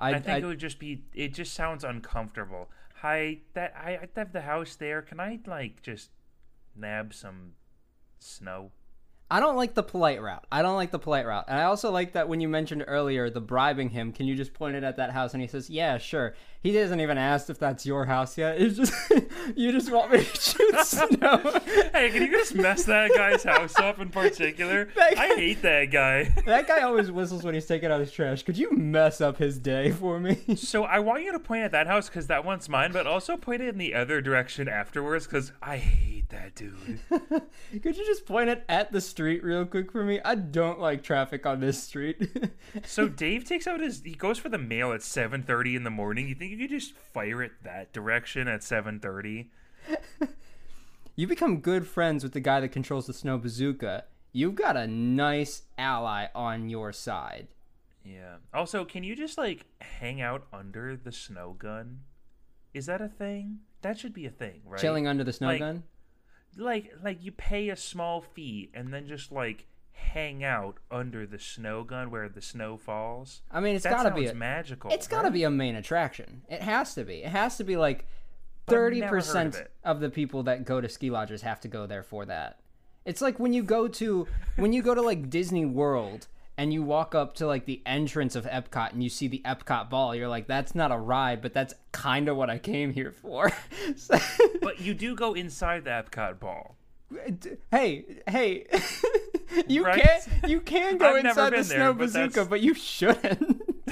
[0.00, 2.70] I, I think it would just be it just sounds uncomfortable.
[2.96, 5.02] Hi, that I, I have the house there.
[5.02, 6.10] Can I like just
[6.76, 7.52] nab some
[8.18, 8.72] snow?
[9.30, 10.44] I don't like the polite route.
[10.50, 11.44] I don't like the polite route.
[11.46, 14.52] And I also like that when you mentioned earlier the bribing him, can you just
[14.52, 15.34] point it at that house?
[15.34, 16.34] And he says, Yeah, sure.
[16.62, 18.60] He doesn't even ask if that's your house yet.
[18.60, 18.92] It's just,
[19.56, 21.38] you just want me to shoot snow.
[21.94, 24.88] Hey, can you just mess that guy's house up in particular?
[25.00, 26.24] That I hate that guy.
[26.44, 28.42] that guy always whistles when he's taking out his trash.
[28.42, 30.36] Could you mess up his day for me?
[30.56, 33.36] So I want you to point at that house because that one's mine, but also
[33.38, 37.00] point it in the other direction afterwards because I hate that dude.
[37.08, 40.20] Could you just point it at the street real quick for me?
[40.24, 42.28] I don't like traffic on this street.
[42.84, 45.90] So Dave takes out his he goes for the mail at seven thirty in the
[45.90, 46.28] morning.
[46.28, 49.50] You think you could just fire it that direction at seven thirty?
[51.16, 54.04] you become good friends with the guy that controls the snow bazooka.
[54.32, 57.48] You've got a nice ally on your side.
[58.04, 58.36] Yeah.
[58.54, 62.00] Also, can you just like hang out under the snow gun?
[62.72, 63.60] Is that a thing?
[63.82, 64.80] That should be a thing, right?
[64.80, 65.82] Chilling under the snow Like- gun?
[66.56, 69.66] like like you pay a small fee and then just like
[70.00, 73.42] hang out under the snow gun where the snow falls.
[73.50, 74.90] I mean, it's that gotta be a- magical.
[74.90, 75.32] It's got to right?
[75.32, 76.42] be a main attraction.
[76.48, 77.22] It has to be.
[77.22, 78.06] It has to be like
[78.66, 82.02] thirty percent of of the people that go to ski lodges have to go there
[82.02, 82.60] for that.
[83.04, 86.26] It's like when you go to when you go to like Disney World
[86.58, 89.88] and you walk up to like the entrance of Epcot and you see the Epcot
[89.88, 90.14] ball.
[90.14, 93.50] You're like, that's not a ride, but that's kind of what I came here for.
[93.96, 94.18] So-
[94.60, 96.76] But you do go inside the Epcot ball.
[97.70, 98.66] hey, hey.
[99.68, 100.02] you Right?
[100.02, 103.62] can you can go I've inside the snow there, bazooka, that's- but you shouldn't.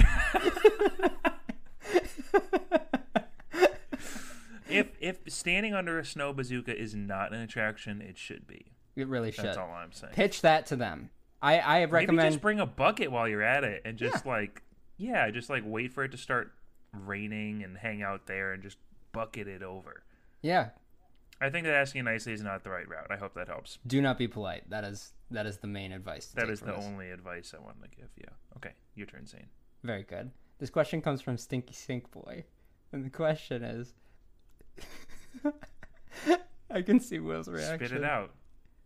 [4.69, 8.67] If if standing under a snow bazooka is not an attraction, it should be.
[8.95, 9.45] It really should.
[9.45, 10.13] That's all I'm saying.
[10.13, 11.09] Pitch that to them.
[11.41, 12.33] I I Maybe recommend.
[12.33, 14.61] just bring a bucket while you're at it and just like
[14.97, 16.51] yeah, just like wait for it to start
[16.93, 18.77] raining and hang out there and just
[19.11, 20.03] bucket it over.
[20.43, 20.69] yeah,
[21.41, 23.07] I think that asking nicely is not the right route.
[23.09, 23.79] I hope that helps.
[23.87, 24.69] do not be polite.
[24.69, 26.27] That is that is the main advice.
[26.27, 26.83] To That is the this.
[26.85, 28.27] only advice I want to give you.
[28.57, 29.47] Okay, your turn, Zane.
[29.83, 30.31] Very good.
[30.59, 32.43] This question comes from Stinky Sink Boy,
[32.91, 33.93] and the question is.
[36.71, 37.87] I can see Will's reaction.
[37.87, 38.31] Spit it out.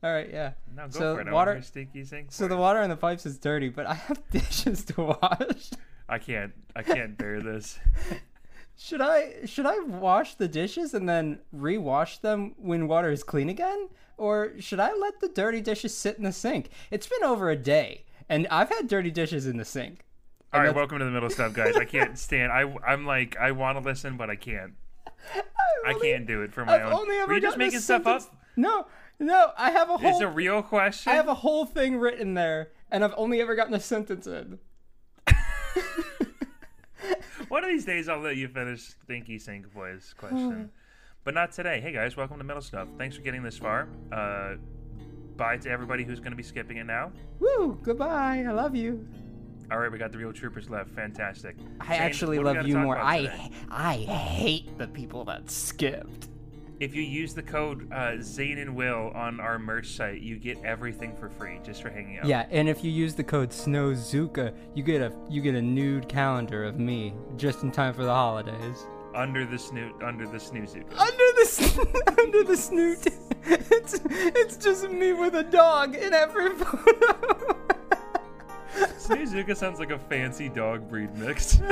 [0.04, 0.54] All right, yeah.
[0.76, 1.32] No, go So for it.
[1.32, 2.32] Water- stinky sink.
[2.32, 5.72] So the water in the pipes is dirty, but I have dishes to wash.
[6.10, 6.54] I can't.
[6.76, 7.80] I can't bear this.
[8.78, 13.50] Should I should I wash the dishes and then rewash them when water is clean
[13.50, 16.70] again, or should I let the dirty dishes sit in the sink?
[16.92, 20.06] It's been over a day, and I've had dirty dishes in the sink.
[20.52, 21.76] All right, welcome to the middle stuff, guys.
[21.78, 22.52] I can't stand.
[22.52, 24.74] I I'm like I want to listen, but I can't.
[25.86, 26.94] I only- can't do it for my I've own.
[26.94, 28.36] only ever Were you just making stuff sentence- up?
[28.56, 28.88] No,
[29.20, 31.12] no, I have a It's a real question.
[31.12, 34.60] I have a whole thing written there, and I've only ever gotten a sentence in.
[37.54, 40.72] One of these days, I'll let you finish Stinky Sink Boy's question,
[41.24, 41.80] but not today.
[41.80, 42.88] Hey guys, welcome to Middle Stuff.
[42.98, 43.90] Thanks for getting this far.
[44.12, 44.56] Uh,
[45.38, 47.12] bye to everybody who's going to be skipping it now.
[47.40, 47.78] Woo!
[47.84, 48.44] Goodbye.
[48.48, 49.08] I love you.
[49.72, 50.90] All right, we got the real troopers left.
[50.96, 51.56] Fantastic.
[51.80, 52.98] I Zane, actually what do we love you more.
[52.98, 53.52] I?
[53.70, 56.30] I hate the people that skipped.
[56.84, 60.62] If you use the code uh, Zane and Will on our merch site, you get
[60.66, 62.26] everything for free just for hanging out.
[62.26, 66.10] Yeah, and if you use the code SNOWZUKA, you get a you get a nude
[66.10, 68.86] calendar of me just in time for the holidays.
[69.16, 71.00] Under the snoot, under the snoozooka.
[71.00, 73.08] Under the under the snoot,
[73.46, 77.56] it's it's just me with a dog in every photo.
[78.98, 81.62] snoozooka sounds like a fancy dog breed mix.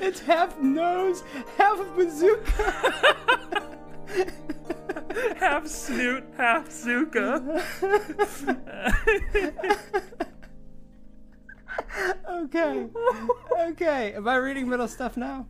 [0.00, 1.22] It's half nose,
[1.58, 3.76] half bazooka.
[5.36, 7.62] half snoot, half zuka.
[12.30, 12.86] okay,
[13.60, 14.12] okay.
[14.14, 15.46] Am I reading middle stuff now?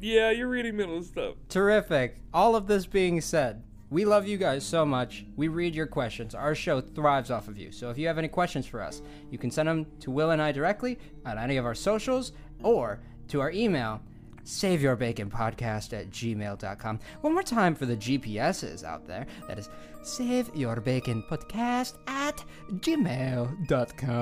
[0.00, 1.36] yeah, you're reading middle stuff.
[1.48, 2.16] Terrific.
[2.32, 5.24] All of this being said, we love you guys so much.
[5.36, 6.34] We read your questions.
[6.34, 7.72] Our show thrives off of you.
[7.72, 10.42] So if you have any questions for us, you can send them to Will and
[10.42, 14.00] I directly on any of our socials, or to our email,
[14.44, 17.00] saveyourbaconpodcast at gmail.com.
[17.22, 19.26] One more time for the GPSs out there.
[19.48, 19.68] That is
[20.02, 24.12] saveyourbaconpodcast at gmail.com.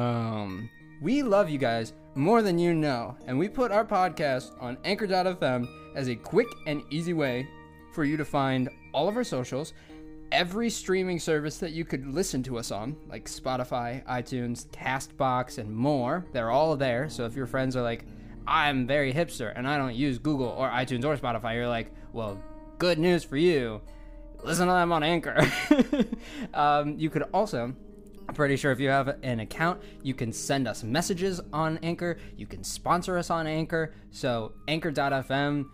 [1.01, 5.67] We love you guys more than you know, and we put our podcast on anchor.fm
[5.97, 7.49] as a quick and easy way
[7.93, 9.73] for you to find all of our socials,
[10.31, 15.75] every streaming service that you could listen to us on, like Spotify, iTunes, Castbox, and
[15.75, 16.25] more.
[16.33, 17.09] They're all there.
[17.11, 18.05] So if your friends are like,
[18.47, 22.43] I'm very hipster and I don't use Google or iTunes or Spotify, you're like, well,
[22.79, 23.81] good news for you.
[24.43, 25.39] Listen to them on Anchor.
[26.55, 27.75] um, you could also
[28.29, 32.19] I'm pretty sure if you have an account, you can send us messages on Anchor.
[32.37, 33.95] You can sponsor us on Anchor.
[34.11, 35.67] So anchor.fm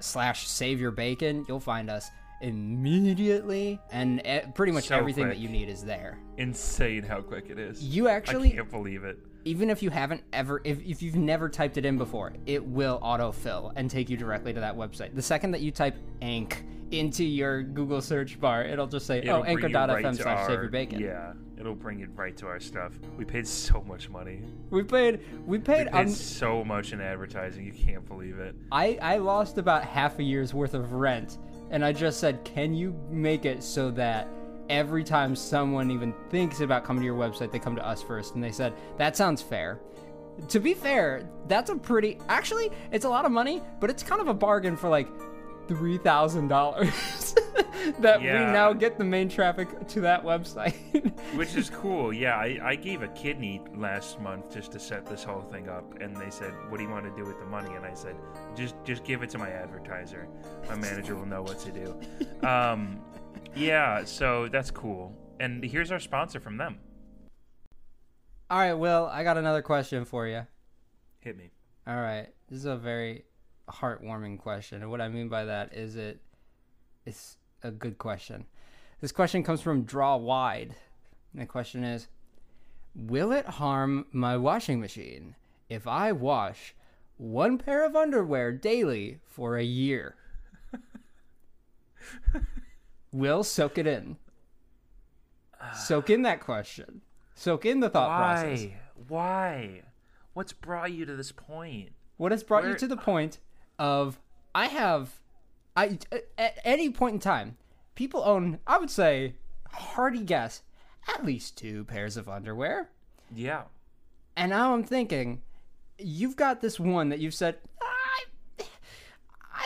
[0.00, 2.10] slash save your bacon, you'll find us
[2.42, 4.22] immediately, and
[4.54, 5.36] pretty much So everything quick.
[5.36, 6.18] that you need is there.
[6.36, 7.82] Insane how quick it is.
[7.82, 8.34] You actually.
[8.34, 9.18] I actually, can't believe it.
[9.46, 12.98] Even if you haven't ever, if, if you've never typed it in before, it will
[13.00, 15.14] autofill and take you directly to that website.
[15.14, 16.56] The second that you type Anch
[16.90, 20.68] into your Google search bar, it'll just say, It'll oh, anchor.fm right slash save your
[20.68, 20.98] bacon.
[20.98, 22.98] Yeah, it'll bring it right to our stuff.
[23.16, 24.42] We paid so much money.
[24.70, 27.64] We paid, we paid, We paid um, so much in advertising.
[27.64, 28.56] You can't believe it.
[28.72, 31.38] I, I lost about half a year's worth of rent,
[31.70, 34.28] and I just said, can you make it so that
[34.68, 38.34] every time someone even thinks about coming to your website, they come to us first?
[38.34, 39.80] And they said, that sounds fair.
[40.48, 42.18] To be fair, that's a pretty.
[42.28, 45.08] Actually, it's a lot of money, but it's kind of a bargain for like
[45.66, 47.34] three thousand dollars.
[48.00, 50.74] that we now get the main traffic to that website.
[51.36, 52.12] Which is cool.
[52.12, 56.00] Yeah, I, I gave a kidney last month just to set this whole thing up,
[56.00, 58.16] and they said, "What do you want to do with the money?" And I said,
[58.54, 60.28] "Just just give it to my advertiser.
[60.68, 62.00] My manager will know what to do."
[62.46, 63.00] Um,
[63.56, 65.16] yeah, so that's cool.
[65.40, 66.78] And here's our sponsor from them.
[68.48, 70.46] All right, Will, I got another question for you.
[71.20, 71.50] Hit me.
[71.86, 72.28] All right.
[72.48, 73.24] This is a very
[73.68, 74.82] heartwarming question.
[74.82, 76.20] And what I mean by that is it
[77.04, 78.46] it's a good question.
[79.00, 80.74] This question comes from Draw Wide.
[81.32, 82.08] And the question is
[82.94, 85.34] Will it harm my washing machine
[85.68, 86.74] if I wash
[87.18, 90.16] one pair of underwear daily for a year?
[93.16, 94.18] Will soak it in.
[95.74, 97.00] Soak in that question.
[97.34, 98.66] Soak in the thought process.
[98.66, 98.76] Why?
[99.08, 99.82] Why?
[100.34, 101.92] What's brought you to this point?
[102.18, 103.38] What has brought you to the point
[103.78, 104.18] of
[104.54, 105.18] I have
[105.74, 105.98] I
[106.36, 107.56] at any point in time,
[107.94, 109.36] people own I would say
[109.70, 110.62] hearty guess
[111.08, 112.90] at least two pairs of underwear.
[113.34, 113.62] Yeah.
[114.36, 115.40] And now I'm thinking
[115.98, 117.95] you've got this one that you've said I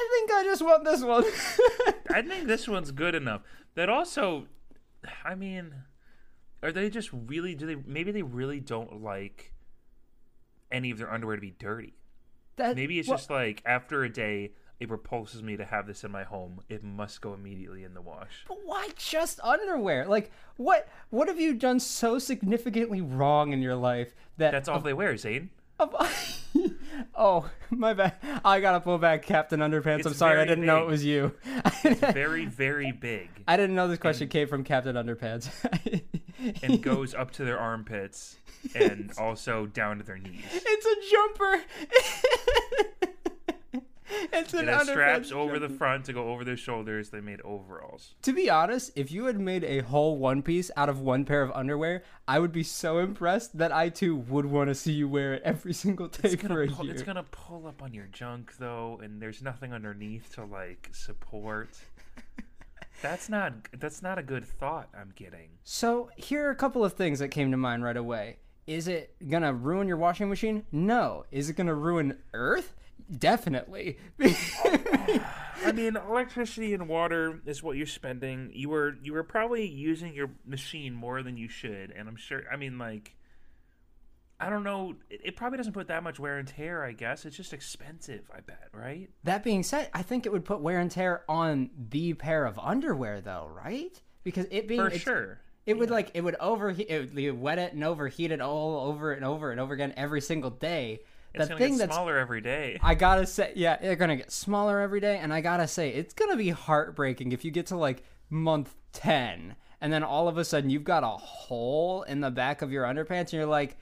[0.01, 1.25] I think I just want this one.
[2.11, 3.43] I think this one's good enough.
[3.75, 4.47] That also,
[5.25, 5.75] I mean,
[6.63, 7.55] are they just really?
[7.55, 7.77] Do they?
[7.77, 9.53] Maybe they really don't like
[10.73, 11.95] any of their underwear to be dirty.
[12.57, 16.05] that, Maybe it's well, just like after a day, it repulses me to have this
[16.05, 16.61] in my home.
[16.69, 18.45] It must go immediately in the wash.
[18.49, 20.07] But why just underwear?
[20.07, 24.81] Like what what have you done so significantly wrong in your life that That's all
[24.81, 25.51] they wear, Zane.
[25.79, 25.95] Of-
[27.15, 28.15] oh, my bad.
[28.45, 29.99] I gotta pull back Captain Underpants.
[29.99, 31.35] It's I'm sorry, I didn't know it was you.
[31.83, 35.51] Very, very big, I didn't know this question came from Captain Underpants.
[36.63, 38.37] and goes up to their armpits
[38.75, 40.45] and also down to their knees.
[40.53, 41.65] it's a jumper.
[44.33, 47.11] it's an It has straps over the front to go over their shoulders.
[47.11, 48.15] They made overalls.
[48.23, 51.43] To be honest, if you had made a whole one piece out of one pair
[51.43, 55.09] of underwear, I would be so impressed that I too would want to see you
[55.09, 56.95] wear it every single day It's for a pull, year.
[56.95, 61.79] it's gonna pull up on your junk though, and there's nothing underneath to like support.
[63.03, 64.89] That's not that's not a good thought.
[64.99, 65.49] I'm getting.
[65.65, 68.37] So here are a couple of things that came to mind right away.
[68.67, 70.65] Is it gonna ruin your washing machine?
[70.71, 71.25] No.
[71.31, 72.75] Is it gonna ruin Earth?
[73.19, 73.99] Definitely.
[74.21, 78.51] I mean, electricity and water is what you're spending.
[78.55, 82.45] You were you were probably using your machine more than you should, and I'm sure.
[82.51, 83.17] I mean, like,
[84.39, 84.95] I don't know.
[85.11, 86.85] It, it probably doesn't put that much wear and tear.
[86.85, 88.31] I guess it's just expensive.
[88.35, 89.11] I bet, right?
[89.25, 92.59] that being said, I think it would put wear and tear on the pair of
[92.59, 94.01] underwear, though, right?
[94.23, 95.41] Because it being For sure.
[95.67, 98.89] It would like it would overheat, it would you wet it and overheat it all
[98.89, 101.01] over and over and over again every single day.
[101.35, 102.79] It's the gonna thing get that's smaller every day.
[102.83, 106.15] I gotta say, yeah, they're gonna get smaller every day, and I gotta say, it's
[106.15, 110.45] gonna be heartbreaking if you get to like month 10, and then all of a
[110.45, 113.77] sudden you've got a hole in the back of your underpants, and you're like,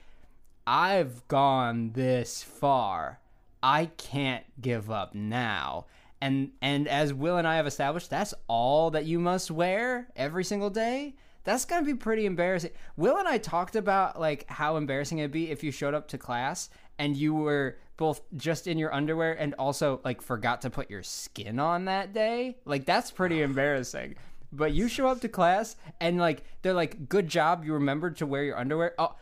[0.67, 3.19] I've gone this far.
[3.63, 5.87] I can't give up now.
[6.21, 10.43] And and as Will and I have established, that's all that you must wear every
[10.43, 11.15] single day.
[11.43, 12.71] That's gonna be pretty embarrassing.
[12.97, 16.17] Will and I talked about like how embarrassing it'd be if you showed up to
[16.17, 16.69] class
[16.99, 21.01] and you were both just in your underwear and also like forgot to put your
[21.01, 24.15] skin on that day, like that's pretty embarrassing.
[24.51, 28.25] But you show up to class and like they're like, "Good job, you remembered to
[28.25, 29.15] wear your underwear." Oh,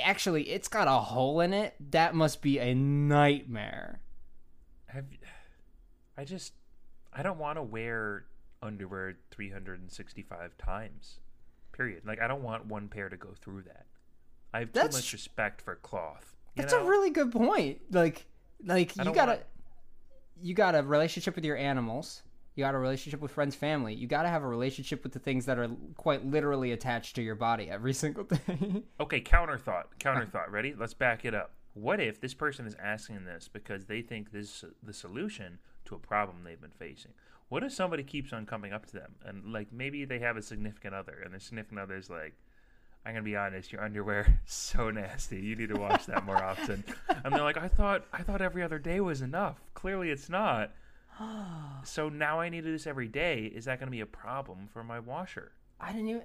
[0.00, 1.74] actually, it's got a hole in it.
[1.90, 4.00] That must be a nightmare.
[4.86, 5.06] Have
[6.16, 6.52] I just
[7.12, 8.26] I don't want to wear
[8.62, 11.20] underwear 365 times.
[11.72, 12.02] Period.
[12.04, 13.86] Like I don't want one pair to go through that.
[14.52, 16.35] I have That's too much respect for cloth.
[16.56, 16.84] That's know?
[16.84, 17.80] a really good point.
[17.90, 18.26] Like,
[18.64, 19.40] like I you got to
[20.40, 22.22] you got a relationship with your animals.
[22.54, 23.94] You got a relationship with friends, family.
[23.94, 27.22] You got to have a relationship with the things that are quite literally attached to
[27.22, 28.82] your body every single day.
[28.98, 29.98] Okay, counter thought.
[29.98, 30.50] Counter thought.
[30.50, 30.74] Ready?
[30.76, 31.52] Let's back it up.
[31.74, 35.94] What if this person is asking this because they think this is the solution to
[35.94, 37.12] a problem they've been facing?
[37.50, 40.42] What if somebody keeps on coming up to them and like maybe they have a
[40.42, 42.34] significant other and their significant other is like,
[43.06, 45.38] I'm gonna be honest, your underwear is so nasty.
[45.40, 46.82] You need to wash that more often.
[47.24, 49.60] And they're like, I thought I thought every other day was enough.
[49.74, 50.72] Clearly it's not.
[51.84, 53.44] So now I need to do this every day.
[53.54, 55.52] Is that gonna be a problem for my washer?
[55.80, 56.22] I didn't even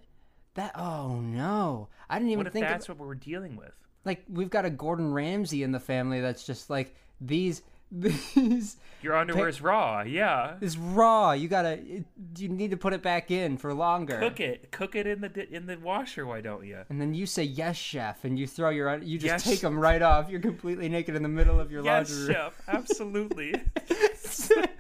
[0.56, 0.72] that.
[0.76, 2.66] Oh no, I didn't even What if think.
[2.66, 3.74] that's of, what we're dealing with?
[4.04, 7.62] like we've got a Gordon Ramsay in the family that's just like these
[7.92, 10.56] these Your underwear is raw, yeah.
[10.62, 11.32] it's raw.
[11.34, 12.06] You gotta it,
[12.38, 14.18] you need to put it back in for longer.
[14.20, 14.72] Cook it.
[14.72, 16.26] Cook it in the in the washer.
[16.26, 16.80] Why don't you?
[16.90, 19.44] And then you say yes, chef, and you throw your you just Yes.
[19.44, 20.30] take them right off.
[20.30, 22.44] You're completely naked in the middle of your Yes, laundry room.
[22.52, 22.62] chef.
[22.68, 23.56] Absolutely.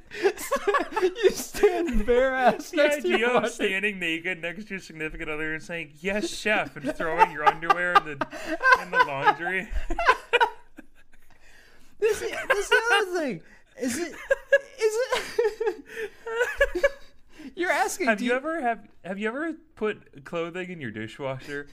[1.01, 4.79] you stand bare ass the next to idea your of standing naked next to your
[4.79, 8.27] significant other and saying "Yes, chef" and throwing your underwear in the
[8.81, 9.69] in the laundry.
[12.01, 13.41] This, this is the other thing.
[13.79, 14.11] Is it?
[14.11, 16.91] Is it?
[17.55, 18.07] You're asking.
[18.07, 21.67] Have do you ever have Have you ever put clothing in your dishwasher?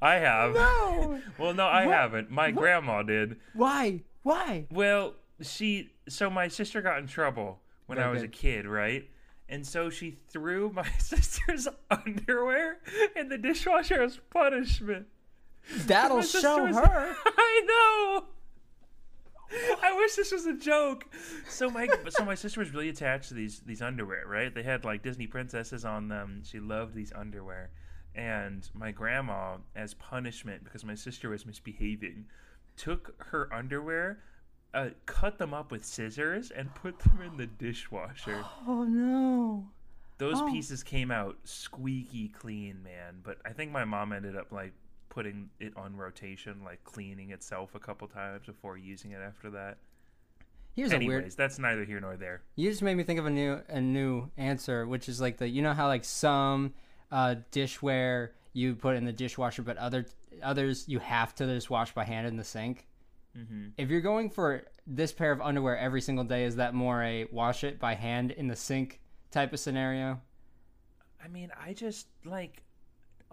[0.00, 0.54] I have.
[0.54, 1.20] No.
[1.38, 1.94] Well, no, I What?
[1.94, 2.30] haven't.
[2.30, 3.36] My grandma did.
[3.54, 4.02] Why?
[4.22, 4.66] Why?
[4.70, 9.08] Well, she so my sister got in trouble when I was a kid, right?
[9.48, 12.78] And so she threw my sister's underwear
[13.16, 15.06] in the dishwasher as punishment.
[15.86, 17.16] That'll show her.
[17.24, 18.24] I know.
[19.50, 21.04] I wish this was a joke.
[21.48, 24.54] So my so my sister was really attached to these these underwear, right?
[24.54, 26.42] They had like Disney princesses on them.
[26.44, 27.70] She loved these underwear.
[28.14, 32.26] And my grandma, as punishment because my sister was misbehaving,
[32.76, 34.20] took her underwear,
[34.72, 38.44] uh, cut them up with scissors, and put them in the dishwasher.
[38.66, 39.68] Oh no.
[40.18, 40.50] Those Oh.
[40.50, 43.20] pieces came out squeaky clean, man.
[43.22, 44.72] But I think my mom ended up like
[45.14, 49.78] putting it on rotation, like cleaning itself a couple times before using it after that.
[50.74, 51.30] Here's Anyways, a weird.
[51.36, 52.42] that's neither here nor there.
[52.56, 55.48] You just made me think of a new a new answer, which is like the
[55.48, 56.74] you know how like some
[57.12, 60.04] uh, dishware you put in the dishwasher, but other
[60.42, 62.88] others you have to just wash by hand in the sink.
[63.36, 67.02] hmm If you're going for this pair of underwear every single day, is that more
[67.04, 69.00] a wash it by hand in the sink
[69.30, 70.20] type of scenario?
[71.24, 72.64] I mean, I just like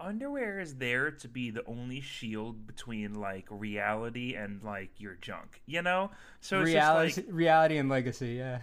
[0.02, 5.62] underwear is there to be the only shield between like reality and like your junk,
[5.66, 6.10] you know?
[6.40, 8.34] So it's reality, just like reality and legacy.
[8.34, 8.58] Yeah.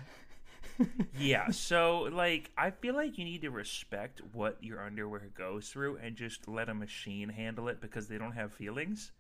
[1.20, 5.98] yeah, so like I feel like you need to respect what your underwear goes through
[5.98, 9.12] and just let a machine handle it because they don't have feelings.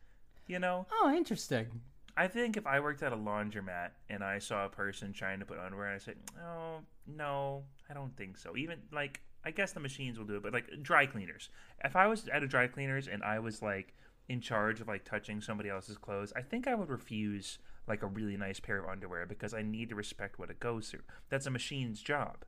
[0.47, 0.87] You know?
[0.91, 1.81] Oh, interesting.
[2.17, 5.45] I think if I worked at a laundromat and I saw a person trying to
[5.45, 9.71] put underwear and I said, "Oh, no, I don't think so." Even like I guess
[9.71, 11.49] the machines will do it, but like dry cleaners.
[11.83, 13.93] If I was at a dry cleaners and I was like
[14.27, 18.07] in charge of like touching somebody else's clothes, I think I would refuse like a
[18.07, 21.03] really nice pair of underwear because I need to respect what it goes through.
[21.29, 22.45] That's a machine's job.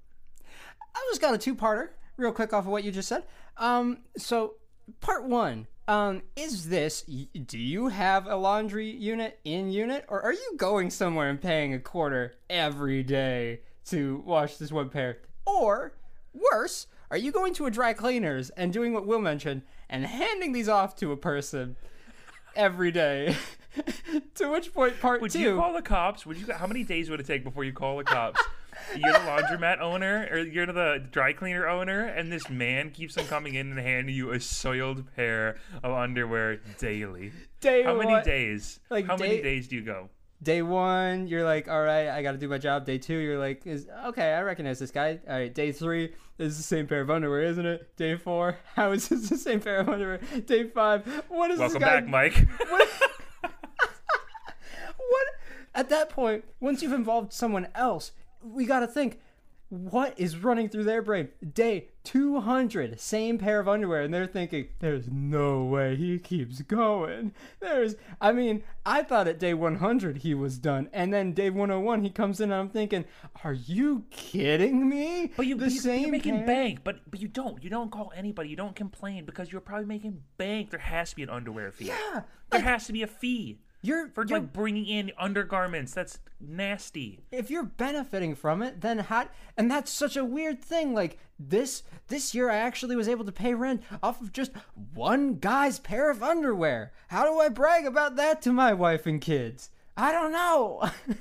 [0.94, 3.24] I just got a two-parter, real quick off of what you just said.
[3.58, 4.56] Um, so
[5.00, 7.02] part one, um, is this?
[7.02, 11.74] Do you have a laundry unit in unit, or are you going somewhere and paying
[11.74, 15.20] a quarter every day to wash this one pair?
[15.46, 15.94] Or
[16.34, 20.51] worse, are you going to a dry cleaners and doing what Will mentioned and handing
[20.53, 21.75] these off to a person
[22.55, 23.36] every day?
[24.36, 25.39] to which point, part Would two.
[25.39, 26.25] you call the cops?
[26.25, 26.53] Would you?
[26.53, 28.41] How many days would it take before you call the cops?
[28.97, 33.25] You're the laundromat owner, or you're the dry cleaner owner, and this man keeps on
[33.25, 37.32] coming in and handing you a soiled pair of underwear daily.
[37.59, 38.79] day How many one- days?
[38.89, 40.09] Like How many days do you go?
[40.42, 42.86] Day one, you're like, all right, I got to do my job.
[42.86, 45.20] Day two, you're like, is okay, I recognize this guy.
[45.28, 47.96] All right, day three, this is the same pair of underwear, isn't it?
[47.98, 50.20] Day four, how is this the same pair of underwear?
[50.46, 52.02] Day five, what is Welcome this guy?
[52.02, 52.48] back, Mike.
[52.70, 52.89] What?
[54.98, 55.28] what?
[55.74, 58.12] At that point, once you've involved someone else,
[58.44, 59.20] we got to think.
[59.72, 61.30] What is running through their brain?
[61.53, 67.34] Day 200, same pair of underwear, and they're thinking, there's no way he keeps going.
[67.61, 72.03] There's, I mean, I thought at day 100 he was done, and then day 101
[72.03, 73.05] he comes in, and I'm thinking,
[73.45, 75.32] are you kidding me?
[75.38, 76.47] But you, the you same you're making pair?
[76.47, 77.63] bank, but but you don't.
[77.63, 78.49] You don't call anybody.
[78.49, 80.72] You don't complain because you're probably making bank.
[80.72, 81.86] There has to be an underwear fee.
[81.86, 81.95] Yeah,
[82.49, 85.93] there like- has to be a fee You're for you're like bringing in undergarments.
[85.93, 87.19] That's nasty.
[87.32, 89.27] if you're benefiting from it, then how?
[89.57, 90.93] And that's such a weird thing.
[90.93, 94.51] Like this this year, I actually was able to pay rent off of just
[94.93, 96.91] one guy's pair of underwear.
[97.07, 99.69] How do I brag about that to my wife and kids?
[99.97, 100.89] I don't know.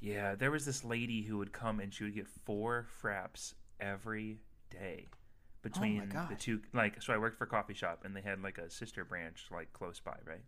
[0.00, 4.40] Yeah, there was this lady who would come and she would get four fraps every
[4.70, 5.16] day oh
[5.62, 6.60] between the two.
[6.72, 9.44] Like, so I worked for a coffee shop and they had like a sister branch
[9.52, 10.42] like close by, right?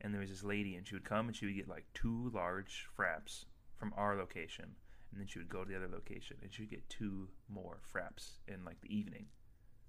[0.00, 2.30] And there was this lady and she would come and she would get like two
[2.34, 3.44] large fraps
[3.76, 4.64] from our location,
[5.10, 7.78] and then she would go to the other location and she would get two more
[7.92, 9.26] fraps in like the evening.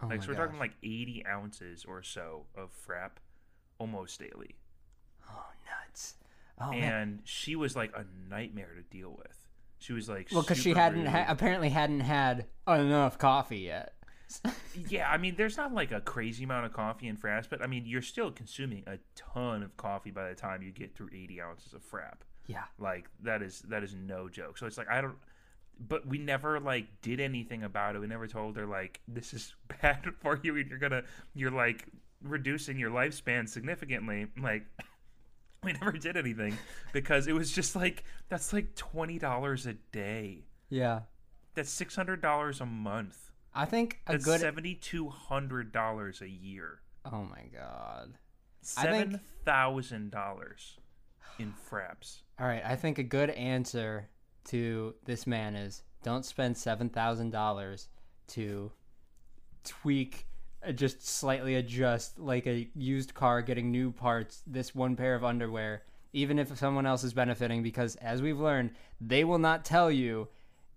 [0.02, 3.12] Oh like, so we're talking like 80 ounces or so of frap
[3.80, 4.56] almost daily.
[5.30, 6.16] oh nuts.
[6.60, 6.84] Oh man.
[6.84, 9.48] and she was like a nightmare to deal with.
[9.80, 13.94] She was like, Well, because she hadn't ha- apparently hadn't had enough coffee yet.
[14.90, 17.68] yeah, I mean, there's not like a crazy amount of coffee in fraps, but I
[17.68, 21.42] mean, you're still consuming a ton of coffee by the time you get through 80
[21.42, 22.20] ounces of frap.
[22.48, 22.64] Yeah.
[22.80, 24.58] Like that is that is no joke.
[24.58, 25.18] So it's like I don't.
[25.80, 28.00] But we never like did anything about it.
[28.00, 31.04] We never told her like this is bad for you and you're gonna
[31.36, 31.86] you're like
[32.24, 34.28] reducing your lifespan significantly.
[34.42, 34.66] Like
[35.64, 36.58] we never did anything
[36.94, 40.46] because it was just like that's like twenty dollars a day.
[40.70, 41.02] Yeah.
[41.54, 43.32] That's six hundred dollars a month.
[43.58, 44.40] I think a That's good.
[44.40, 46.80] seventy two hundred dollars a year.
[47.12, 48.14] oh my god.
[48.62, 50.78] Seven thousand dollars
[51.40, 52.22] in fraps.
[52.40, 54.10] All right, I think a good answer
[54.46, 57.88] to this man is don't spend seven thousand dollars
[58.28, 58.72] to
[59.64, 60.28] tweak,
[60.66, 64.44] uh, just slightly adjust like a used car getting new parts.
[64.46, 65.84] This one pair of underwear,
[66.14, 70.28] even if someone else is benefiting, because as we've learned, they will not tell you.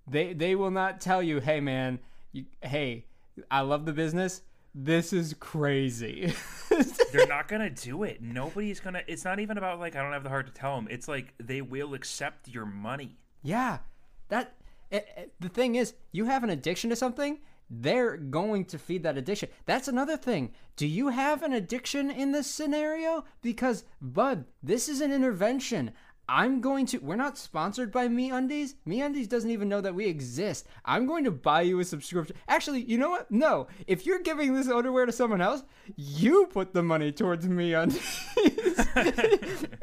[0.06, 1.98] They they will not tell you, hey man,
[2.32, 3.06] you, hey,
[3.50, 4.42] I love the business.
[4.74, 6.32] This is crazy.
[7.12, 8.22] They're not gonna do it.
[8.22, 9.02] Nobody's gonna.
[9.08, 10.86] It's not even about like I don't have the heart to tell them.
[10.90, 13.18] It's like they will accept your money.
[13.42, 13.78] Yeah,
[14.28, 14.54] that
[14.90, 19.02] it, it- the thing is, you have an addiction to something, they're going to feed
[19.02, 19.48] that addiction.
[19.66, 20.52] That's another thing.
[20.76, 23.24] Do you have an addiction in this scenario?
[23.42, 25.92] Because, bud, this is an intervention.
[26.32, 26.98] I'm going to.
[26.98, 28.74] We're not sponsored by MeUndies.
[28.84, 30.64] Me Undies doesn't even know that we exist.
[30.84, 32.36] I'm going to buy you a subscription.
[32.46, 33.32] Actually, you know what?
[33.32, 33.66] No.
[33.88, 35.64] If you're giving this underwear to someone else,
[35.96, 37.98] you put the money towards MeUndies.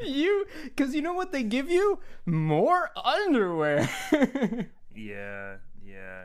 [0.02, 2.00] you, because you know what they give you?
[2.24, 3.88] More underwear.
[4.98, 6.24] Yeah, yeah.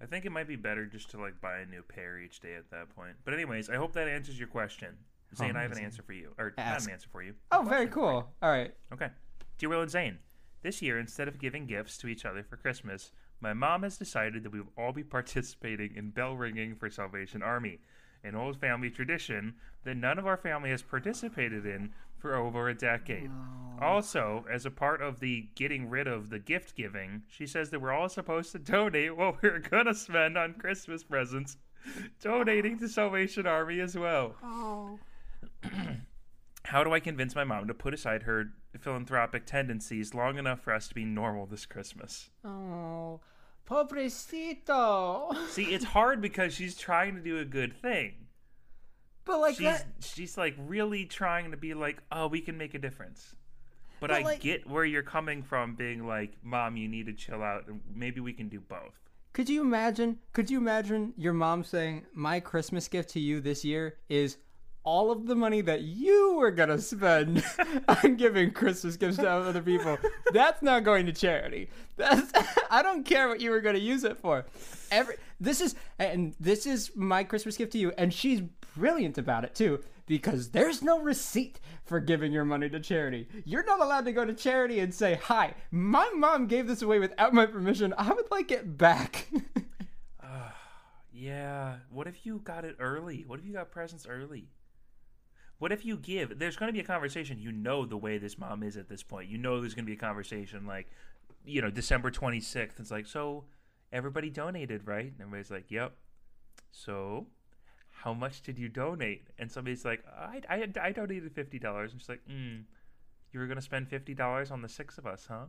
[0.00, 2.54] I think it might be better just to like buy a new pair each day
[2.54, 3.16] at that point.
[3.24, 4.96] But anyways, I hope that answers your question.
[5.34, 6.86] Zane, oh, I have an answer for you, or not Ask.
[6.86, 7.34] an answer for you.
[7.50, 8.32] oh, very cool.
[8.40, 8.72] All right.
[8.92, 9.08] Okay.
[9.58, 10.18] Dear Will and Zane,
[10.62, 14.42] this year, instead of giving gifts to each other for Christmas, my mom has decided
[14.42, 17.80] that we will all be participating in bell ringing for Salvation Army,
[18.24, 22.74] an old family tradition that none of our family has participated in for over a
[22.74, 23.30] decade.
[23.80, 27.80] Also, as a part of the getting rid of the gift giving, she says that
[27.80, 31.56] we're all supposed to donate what we're going to spend on Christmas presents,
[32.20, 34.36] donating to Salvation Army as well.
[34.44, 35.00] Oh.
[36.64, 40.72] How do I convince my mom to put aside her philanthropic tendencies long enough for
[40.72, 42.30] us to be normal this Christmas?
[42.44, 43.20] Oh,
[43.68, 45.34] pobrecito.
[45.48, 48.14] See, it's hard because she's trying to do a good thing.
[49.24, 49.86] But like She's that.
[50.00, 53.36] she's like really trying to be like, "Oh, we can make a difference."
[54.00, 57.12] But, But, I like- get where you're coming from being like, "Mom, you need to
[57.12, 58.98] chill out and maybe we can do both."
[59.32, 60.18] Could you imagine?
[60.32, 64.38] Could you imagine your mom saying, "My Christmas gift to you this year is
[64.84, 67.44] all of the money that you were gonna spend
[67.88, 69.98] on giving Christmas gifts to other people.
[70.32, 71.68] That's not going to charity.
[71.96, 72.32] That's
[72.70, 74.44] I don't care what you were gonna use it for.
[74.90, 78.40] Every this is and this is my Christmas gift to you, and she's
[78.76, 79.82] brilliant about it too.
[80.06, 83.28] Because there's no receipt for giving your money to charity.
[83.44, 86.98] You're not allowed to go to charity and say, Hi, my mom gave this away
[86.98, 87.94] without my permission.
[87.96, 89.28] I would like it back.
[91.22, 91.76] Yeah.
[91.90, 93.22] What if you got it early?
[93.24, 94.48] What if you got presents early?
[95.62, 96.40] What if you give?
[96.40, 97.38] There's going to be a conversation.
[97.38, 99.28] You know the way this mom is at this point.
[99.28, 100.90] You know there's going to be a conversation like,
[101.44, 102.80] you know, December 26th.
[102.80, 103.44] It's like, so
[103.92, 105.04] everybody donated, right?
[105.04, 105.92] And everybody's like, yep.
[106.72, 107.28] So
[107.90, 109.28] how much did you donate?
[109.38, 111.80] And somebody's like, I, I, I donated $50.
[111.80, 112.64] And she's like, mm,
[113.30, 115.44] you were going to spend $50 on the six of us, huh?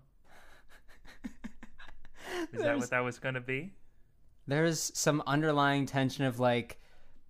[2.53, 3.73] Is that what that was going to be?
[4.47, 6.79] there's some underlying tension of like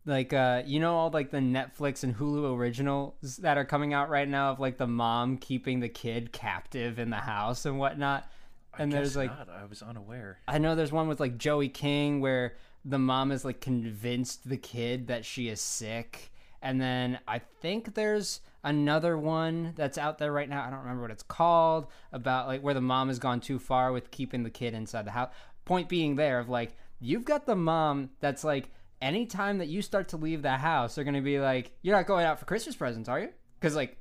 [0.05, 4.09] like uh you know all like the Netflix and Hulu originals that are coming out
[4.09, 8.29] right now of like the mom keeping the kid captive in the house and whatnot.
[8.77, 9.49] And there's like not.
[9.49, 10.39] I was unaware.
[10.47, 14.57] I know there's one with like Joey King where the mom is like convinced the
[14.57, 16.31] kid that she is sick.
[16.61, 20.65] And then I think there's another one that's out there right now.
[20.65, 23.91] I don't remember what it's called about like where the mom has gone too far
[23.91, 25.31] with keeping the kid inside the house.
[25.65, 28.69] Point being there of like you've got the mom that's like
[29.03, 32.07] anytime that you start to leave the house, they're going to be like, "You're not
[32.07, 33.29] going out for Christmas presents, are you?"
[33.59, 33.97] Cuz like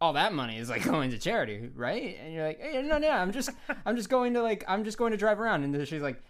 [0.00, 2.18] all that money is like going to charity, right?
[2.22, 3.50] And you're like, hey, no, no, I'm just,
[3.86, 5.64] I'm just going to like, I'm just going to drive around.
[5.64, 6.22] And then she's like,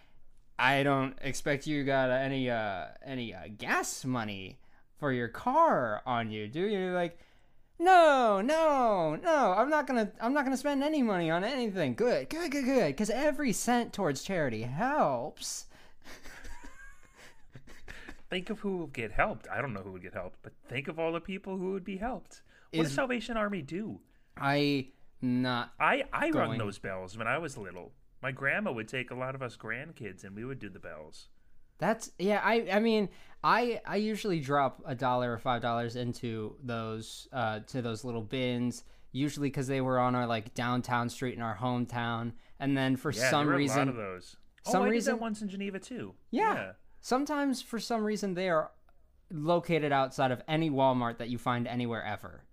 [0.59, 4.59] I don't expect you got any, uh, any uh, gas money
[4.99, 6.77] for your car on you, do you?
[6.77, 7.17] You're like,
[7.79, 11.95] no, no, no, I'm not gonna, I'm not gonna spend any money on anything.
[11.95, 12.87] Good, good, good, good.
[12.89, 15.65] Because every cent towards charity helps.
[18.31, 19.47] Think of who will get helped.
[19.51, 21.83] I don't know who would get helped, but think of all the people who would
[21.83, 22.41] be helped.
[22.71, 23.99] What Is- does Salvation Army do?
[24.37, 24.87] I
[25.21, 26.57] not I I rung Going.
[26.59, 27.91] those bells when I was little.
[28.23, 31.27] My grandma would take a lot of us grandkids, and we would do the bells.
[31.77, 32.41] That's yeah.
[32.43, 33.09] I I mean,
[33.43, 38.21] I I usually drop a dollar or five dollars into those uh to those little
[38.23, 38.83] bins.
[39.11, 43.11] Usually because they were on our like downtown street in our hometown, and then for
[43.11, 44.37] Yeah, some there were reason, a lot of those.
[44.63, 46.13] some oh, I reason- did that once in Geneva too.
[46.29, 46.71] yeah,
[47.01, 48.71] sometimes for some reason they are
[49.29, 52.43] located outside of any Walmart that you find anywhere ever.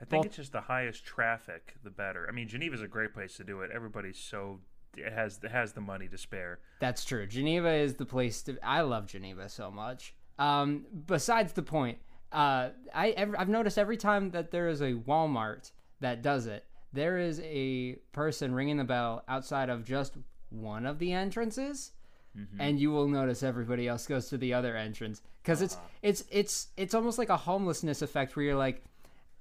[0.00, 2.26] I think Both- it's just the highest traffic, the better.
[2.28, 3.70] I mean, Geneva's a great place to do it.
[3.72, 4.60] Everybody's so
[4.96, 6.58] it has it has the money to spare.
[6.80, 7.26] That's true.
[7.26, 8.58] Geneva is the place to.
[8.62, 10.14] I love Geneva so much.
[10.38, 11.98] Um, besides the point,
[12.32, 15.70] uh, I I've noticed every time that there is a Walmart
[16.00, 20.14] that does it, there is a person ringing the bell outside of just
[20.50, 21.92] one of the entrances,
[22.36, 22.60] Mm-hmm.
[22.62, 25.84] and you will notice everybody else goes to the other entrance because it's ah.
[26.00, 28.82] it's it's it's almost like a homelessness effect where you're like,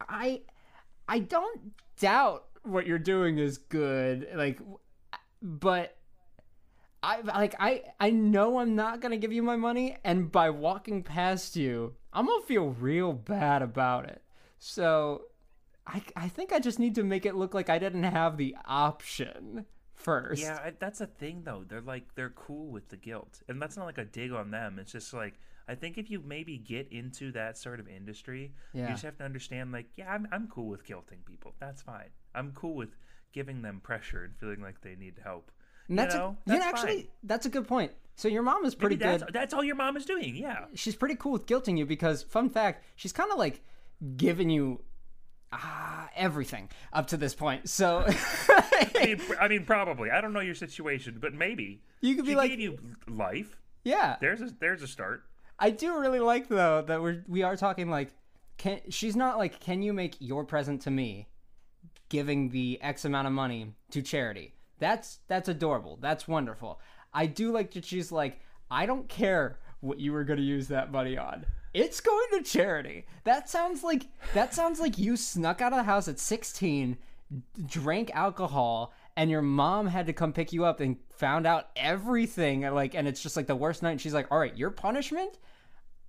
[0.02, 0.42] I
[1.08, 4.60] I don't doubt what you're doing is good, like,
[5.42, 5.96] but
[7.02, 11.02] I like I I know I'm not gonna give you my money, and by walking
[11.02, 14.22] past you, I'm gonna feel real bad about it.
[14.60, 15.24] So,
[15.88, 18.56] I I think I just need to make it look like I didn't have the
[18.66, 19.66] option
[20.04, 20.42] first.
[20.42, 21.64] Yeah, I, that's a thing though.
[21.68, 24.80] They're like they're cool with the guilt, and that's not like a dig on them.
[24.80, 25.36] It's just like
[25.68, 28.84] I think if you maybe get into that sort of industry, Yeah.
[28.84, 31.54] you just have to understand like yeah, I'm I'm cool with guilting people.
[31.60, 32.10] That's fine.
[32.36, 32.96] I'm cool with
[33.34, 35.52] giving them pressure and feeling like they need help.
[35.88, 37.08] and that's you a, know, know, that's actually fine.
[37.24, 37.92] that's a good point.
[38.18, 39.34] So your mom is pretty that's, good.
[39.34, 40.36] That's all your mom is doing.
[40.36, 40.66] Yeah.
[40.76, 43.62] She's pretty cool with guilting you because, fun fact, she's kind of like
[44.18, 44.82] giving you
[45.54, 47.70] ah everything up to this point.
[47.70, 48.06] So
[48.50, 50.10] I mean, I mean, probably.
[50.12, 52.78] I don't know your situation, but maybe You could be like- you
[53.08, 53.58] life.
[53.84, 55.24] yeah, There's a there's a start.
[55.60, 58.14] I do really like though that we're we are talking like
[58.58, 61.28] can she's not like can you make your present to me
[62.10, 64.54] giving the x amount of money to charity.
[64.80, 65.98] That's that's adorable.
[66.02, 66.80] That's wonderful.
[67.14, 68.40] I do like that she's like
[68.72, 71.46] I don't care what you were going to use that money on.
[71.74, 73.06] It's going to charity.
[73.24, 76.98] That sounds like that sounds like you snuck out of the house at 16,
[77.66, 82.62] drank alcohol and your mom had to come pick you up and found out everything
[82.62, 85.38] like and it's just like the worst night and she's like, "All right, your punishment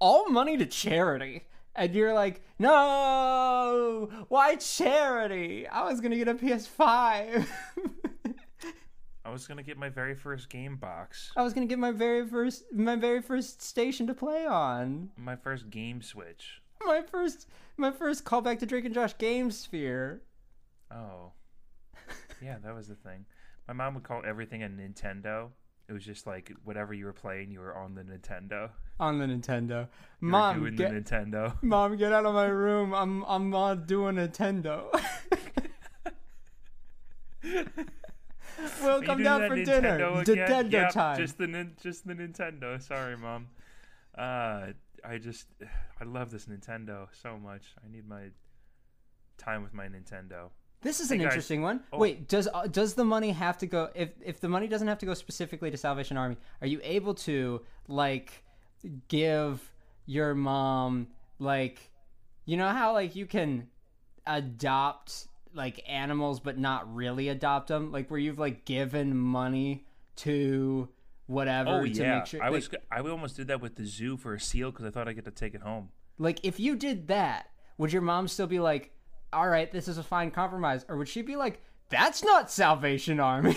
[0.03, 1.45] all money to charity.
[1.77, 5.67] And you're like, no, why charity?
[5.69, 7.47] I was gonna get a PS5.
[9.25, 12.27] I was gonna get my very first game box, I was gonna get my very
[12.27, 15.11] first, my very first station to play on.
[15.17, 16.61] my first game switch.
[16.85, 17.47] My first,
[17.77, 20.23] my first callback to Drake and Josh Game Sphere.
[20.91, 21.31] Oh,
[22.43, 23.25] yeah, that was the thing.
[23.69, 25.51] My mom would call everything a Nintendo.
[25.89, 28.71] It was just like whatever you were playing, you were on the Nintendo.
[28.99, 29.89] on the Nintendo.
[30.21, 31.57] You Mom, get the Nintendo.
[31.63, 32.93] mom, get out of my room.
[32.93, 34.89] I'm I'm not doing Nintendo.
[38.83, 39.99] we'll come down for dinner.
[39.99, 40.37] Nintendo again?
[40.49, 41.19] Nintendo Yep, time.
[41.19, 42.81] Just the nin- just the Nintendo.
[42.83, 43.49] Sorry, mom.
[44.17, 44.69] Uh,
[45.05, 45.47] I just
[46.01, 47.63] I love this Nintendo so much.
[47.85, 48.25] I need my
[49.39, 50.51] time with my Nintendo.
[50.83, 51.27] This is Hey, an guys.
[51.33, 51.81] interesting one.
[51.93, 51.99] Oh.
[51.99, 54.99] Wait, does uh, does the money have to go if if the money doesn't have
[54.99, 56.37] to go specifically to Salvation Army?
[56.61, 58.45] Are you able to like
[59.09, 59.71] give
[60.07, 61.07] your mom
[61.39, 61.79] like
[62.47, 63.69] you know how like you can
[64.27, 69.85] adopt like animals but not really adopt them like where you've like given money
[70.17, 70.89] to
[71.27, 73.85] whatever Oh to yeah, make sure I like, was I almost did that with the
[73.85, 75.89] zoo for a seal because I thought I get to take it home.
[76.19, 77.49] Like, if you did that,
[77.79, 78.93] would your mom still be like,
[79.33, 80.85] all right, this is a fine compromise?
[80.89, 83.57] Or would she be like, That's not Salvation Army.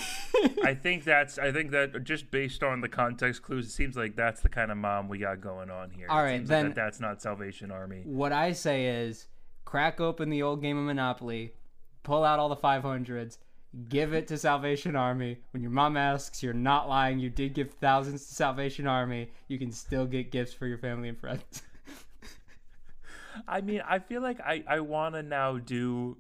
[0.64, 1.38] I think that's.
[1.38, 4.72] I think that just based on the context clues, it seems like that's the kind
[4.72, 6.08] of mom we got going on here.
[6.10, 8.02] All right, seems like then- that that's not Salvation Army.
[8.06, 9.28] what I say is
[9.66, 11.54] crack open the old game of Monopoly,
[12.06, 13.38] pull out all the 500s,
[13.90, 15.40] give it to Salvation Army.
[15.52, 17.20] When your mom asks, you're not lying.
[17.20, 19.32] You did give thousands to Salvation Army.
[19.50, 21.64] You can still get gifts for your family and friends.
[23.48, 26.18] I mean, I feel like I I want to now do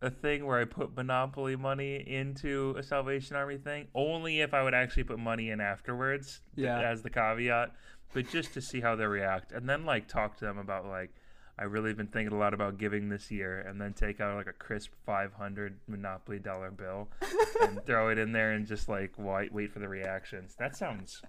[0.00, 4.62] a thing where I put Monopoly money into a Salvation Army thing, only if I
[4.62, 6.40] would actually put money in afterwards.
[6.54, 6.80] Yeah.
[6.80, 7.72] As the caveat,
[8.14, 11.10] but just to see how they react, and then like talk to them about like.
[11.58, 14.48] I really been thinking a lot about giving this year, and then take out like
[14.48, 17.08] a crisp 500 Monopoly dollar bill
[17.62, 20.54] and throw it in there, and just like wait, wait for the reactions.
[20.58, 21.22] That sounds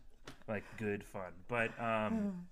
[0.48, 1.32] like good fun.
[1.48, 2.48] But um,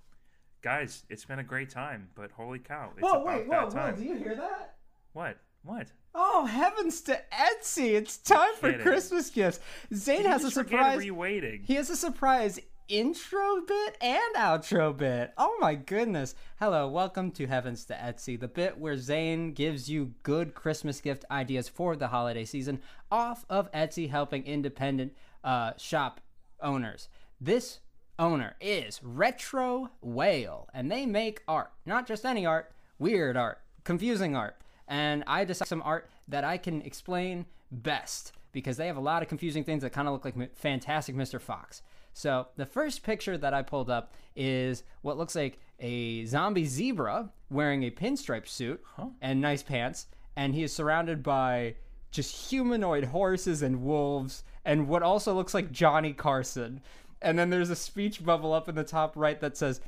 [0.62, 2.10] guys, it's been a great time.
[2.16, 3.96] But holy cow, it's about wait, whoa, that time.
[3.96, 4.76] Whoa, do you hear that?
[5.14, 5.38] What?
[5.64, 5.88] What?
[6.14, 7.94] Oh, heavens to Etsy!
[7.94, 8.74] It's time for.
[8.74, 9.60] Christmas gifts.
[9.94, 10.98] Zane Did has a surprise.
[10.98, 11.64] Were you waiting?
[11.66, 15.34] He has a surprise intro bit and outro bit.
[15.38, 16.36] Oh my goodness.
[16.60, 21.24] Hello, welcome to Heavens to Etsy, the bit where Zane gives you good Christmas gift
[21.32, 22.82] ideas for the holiday season
[23.12, 25.14] off of Etsy, helping independent
[25.44, 26.20] uh, shop
[26.62, 27.08] owners.
[27.40, 27.80] This
[28.20, 31.72] owner is Retro Whale, and they make art.
[31.86, 34.58] Not just any art, weird art, confusing art.
[34.88, 39.24] And I decided some art that I can explain best because they have a lot
[39.24, 41.40] of confusing things that kind of look like Fantastic Mr.
[41.40, 41.82] Fox.
[42.14, 47.30] So the first picture that I pulled up is what looks like a zombie zebra
[47.50, 48.82] wearing a pinstripe suit
[49.22, 51.76] and nice pants, and he is surrounded by
[52.12, 56.82] just humanoid horses and wolves and what also looks like Johnny Carson.
[57.22, 59.82] And then there's a speech bubble up in the top right that says,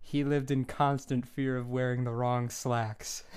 [0.00, 3.24] "He lived in constant fear of wearing the wrong slacks."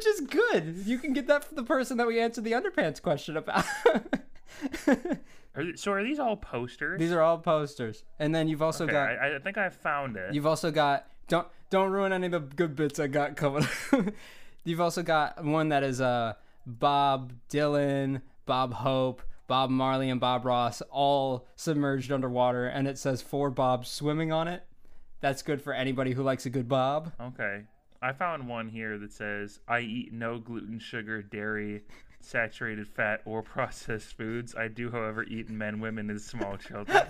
[0.00, 0.86] Which is good.
[0.86, 3.66] You can get that from the person that we answered the underpants question about.
[5.54, 6.98] Are so are these all posters?
[6.98, 8.04] These are all posters.
[8.18, 10.32] And then you've also okay, got I, I think I found it.
[10.32, 13.66] You've also got don't don't ruin any of the good bits I got coming.
[14.64, 16.34] You've also got one that is uh
[16.66, 23.20] Bob Dylan, Bob Hope, Bob Marley, and Bob Ross all submerged underwater, and it says
[23.20, 24.64] four Bobs swimming on it.
[25.20, 27.12] That's good for anybody who likes a good Bob.
[27.20, 27.64] Okay.
[28.02, 31.82] I found one here that says, I eat no gluten, sugar, dairy,
[32.20, 34.54] saturated fat, or processed foods.
[34.54, 37.02] I do, however, eat men, women, and small children.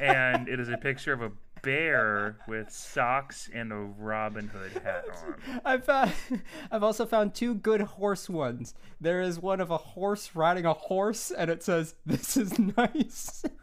[0.00, 1.32] and it is a picture of a
[1.62, 5.60] bear with socks and a Robin Hood hat on.
[5.64, 6.12] I've found,
[6.70, 8.74] I've also found two good horse ones.
[9.00, 13.44] There is one of a horse riding a horse, and it says, "This is nice."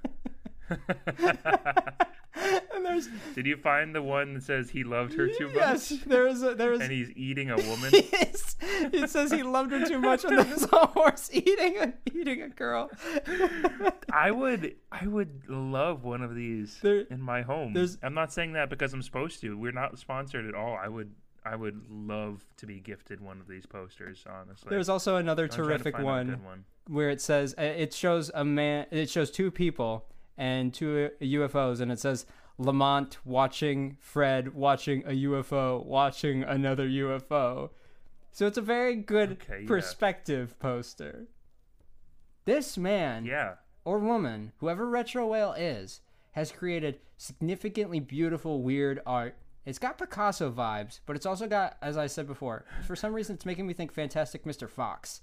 [2.74, 6.02] and there's Did you find the one that says he loved her too yes, much?
[6.06, 7.92] there is a, there is And he's eating a woman?
[8.12, 12.42] Yes, it says he loved her too much, and there's a horse eating a eating
[12.42, 12.90] a girl.
[14.12, 17.74] I would I would love one of these There- in my home.
[17.74, 19.58] there's- I'm not saying that because I'm supposed to.
[19.58, 20.78] We're not sponsored at all.
[20.82, 21.14] I would
[21.46, 24.70] I would love to be gifted one of these posters, honestly.
[24.70, 26.66] There's also another I'm trying to terrific find a one, good one.
[26.88, 30.06] where it says uh, it shows a man, it shows two people
[30.38, 32.26] and two UFOs, and it says
[32.58, 37.70] Lamont watching Fred watching a UFO watching another UFO.
[38.32, 39.68] So it's a very good Okay, yeah.
[39.68, 41.28] perspective poster.
[42.46, 43.56] This man Yeah.
[43.84, 46.02] or woman, whoever Retro Whale is,
[46.34, 49.36] has created significantly beautiful, weird art.
[49.66, 53.36] It's got Picasso vibes, but it's also got, as I said before, for some reason
[53.36, 54.70] it's making me think Fantastic Mr.
[54.70, 55.22] Fox.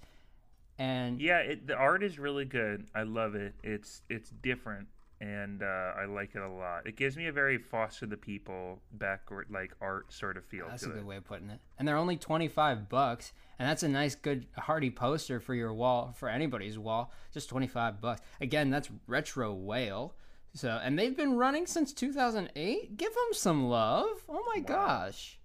[0.78, 2.86] And Yeah, it, the art is really good.
[2.94, 3.54] I love it.
[3.62, 4.88] It's it's different
[5.22, 6.84] and uh, I like it a lot.
[6.86, 10.82] It gives me a very Foster the People backward like art sort of feel that's
[10.82, 11.06] a good it.
[11.06, 11.60] way of putting it.
[11.78, 16.12] And they're only 25 bucks, and that's a nice, good, hearty poster for your wall,
[16.18, 17.12] for anybody's wall.
[17.32, 18.20] Just 25 bucks.
[18.40, 20.14] Again, that's Retro Whale.
[20.54, 22.96] So, and they've been running since 2008.
[22.96, 24.24] Give them some love.
[24.28, 25.38] Oh my gosh.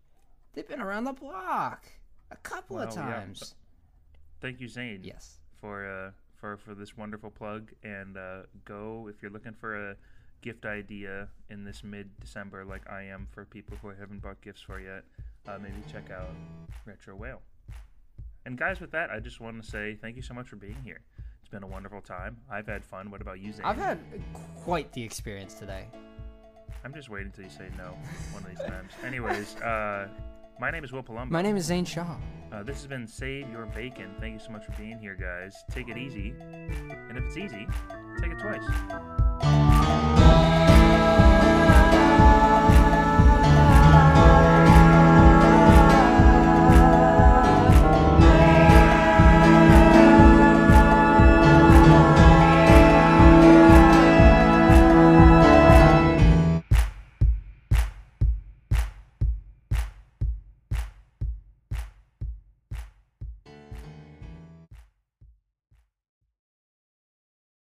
[0.54, 1.86] They've been around the block
[2.32, 3.14] a couple of Well, yeah.
[3.20, 3.54] times.
[4.42, 5.02] Thank you, Zane.
[5.04, 5.38] Yes.
[5.62, 7.72] for uh, for for this wonderful plug.
[7.84, 9.96] And uh, go if you're looking for a
[10.42, 14.42] gift idea in this mid December, like I am for people who I haven't bought
[14.42, 15.04] gifts for yet.
[15.48, 16.30] Uh, maybe check out
[16.86, 17.42] Retro Whale.
[18.46, 20.78] And guys, with that, I just want to say thank you so much for being
[20.84, 21.02] here.
[21.42, 22.38] It's been a wonderful time.
[22.52, 23.10] I've had fun.
[23.10, 23.66] What about you, Zane?
[23.66, 24.00] I've had
[24.64, 25.88] quite the experience today.
[26.84, 27.98] I'm just waiting until you say no
[28.32, 28.92] one of these times.
[29.04, 30.08] Anyways, uh,
[30.60, 31.32] my name is Will Palumbo.
[31.32, 32.18] My name is Zane Shaw.
[32.52, 34.16] Uh, this has been Save Your Bacon.
[34.20, 35.64] Thank you so much for being here, guys.
[35.72, 36.34] Take it easy.
[36.40, 37.68] And if it's easy,
[38.20, 39.27] take it twice.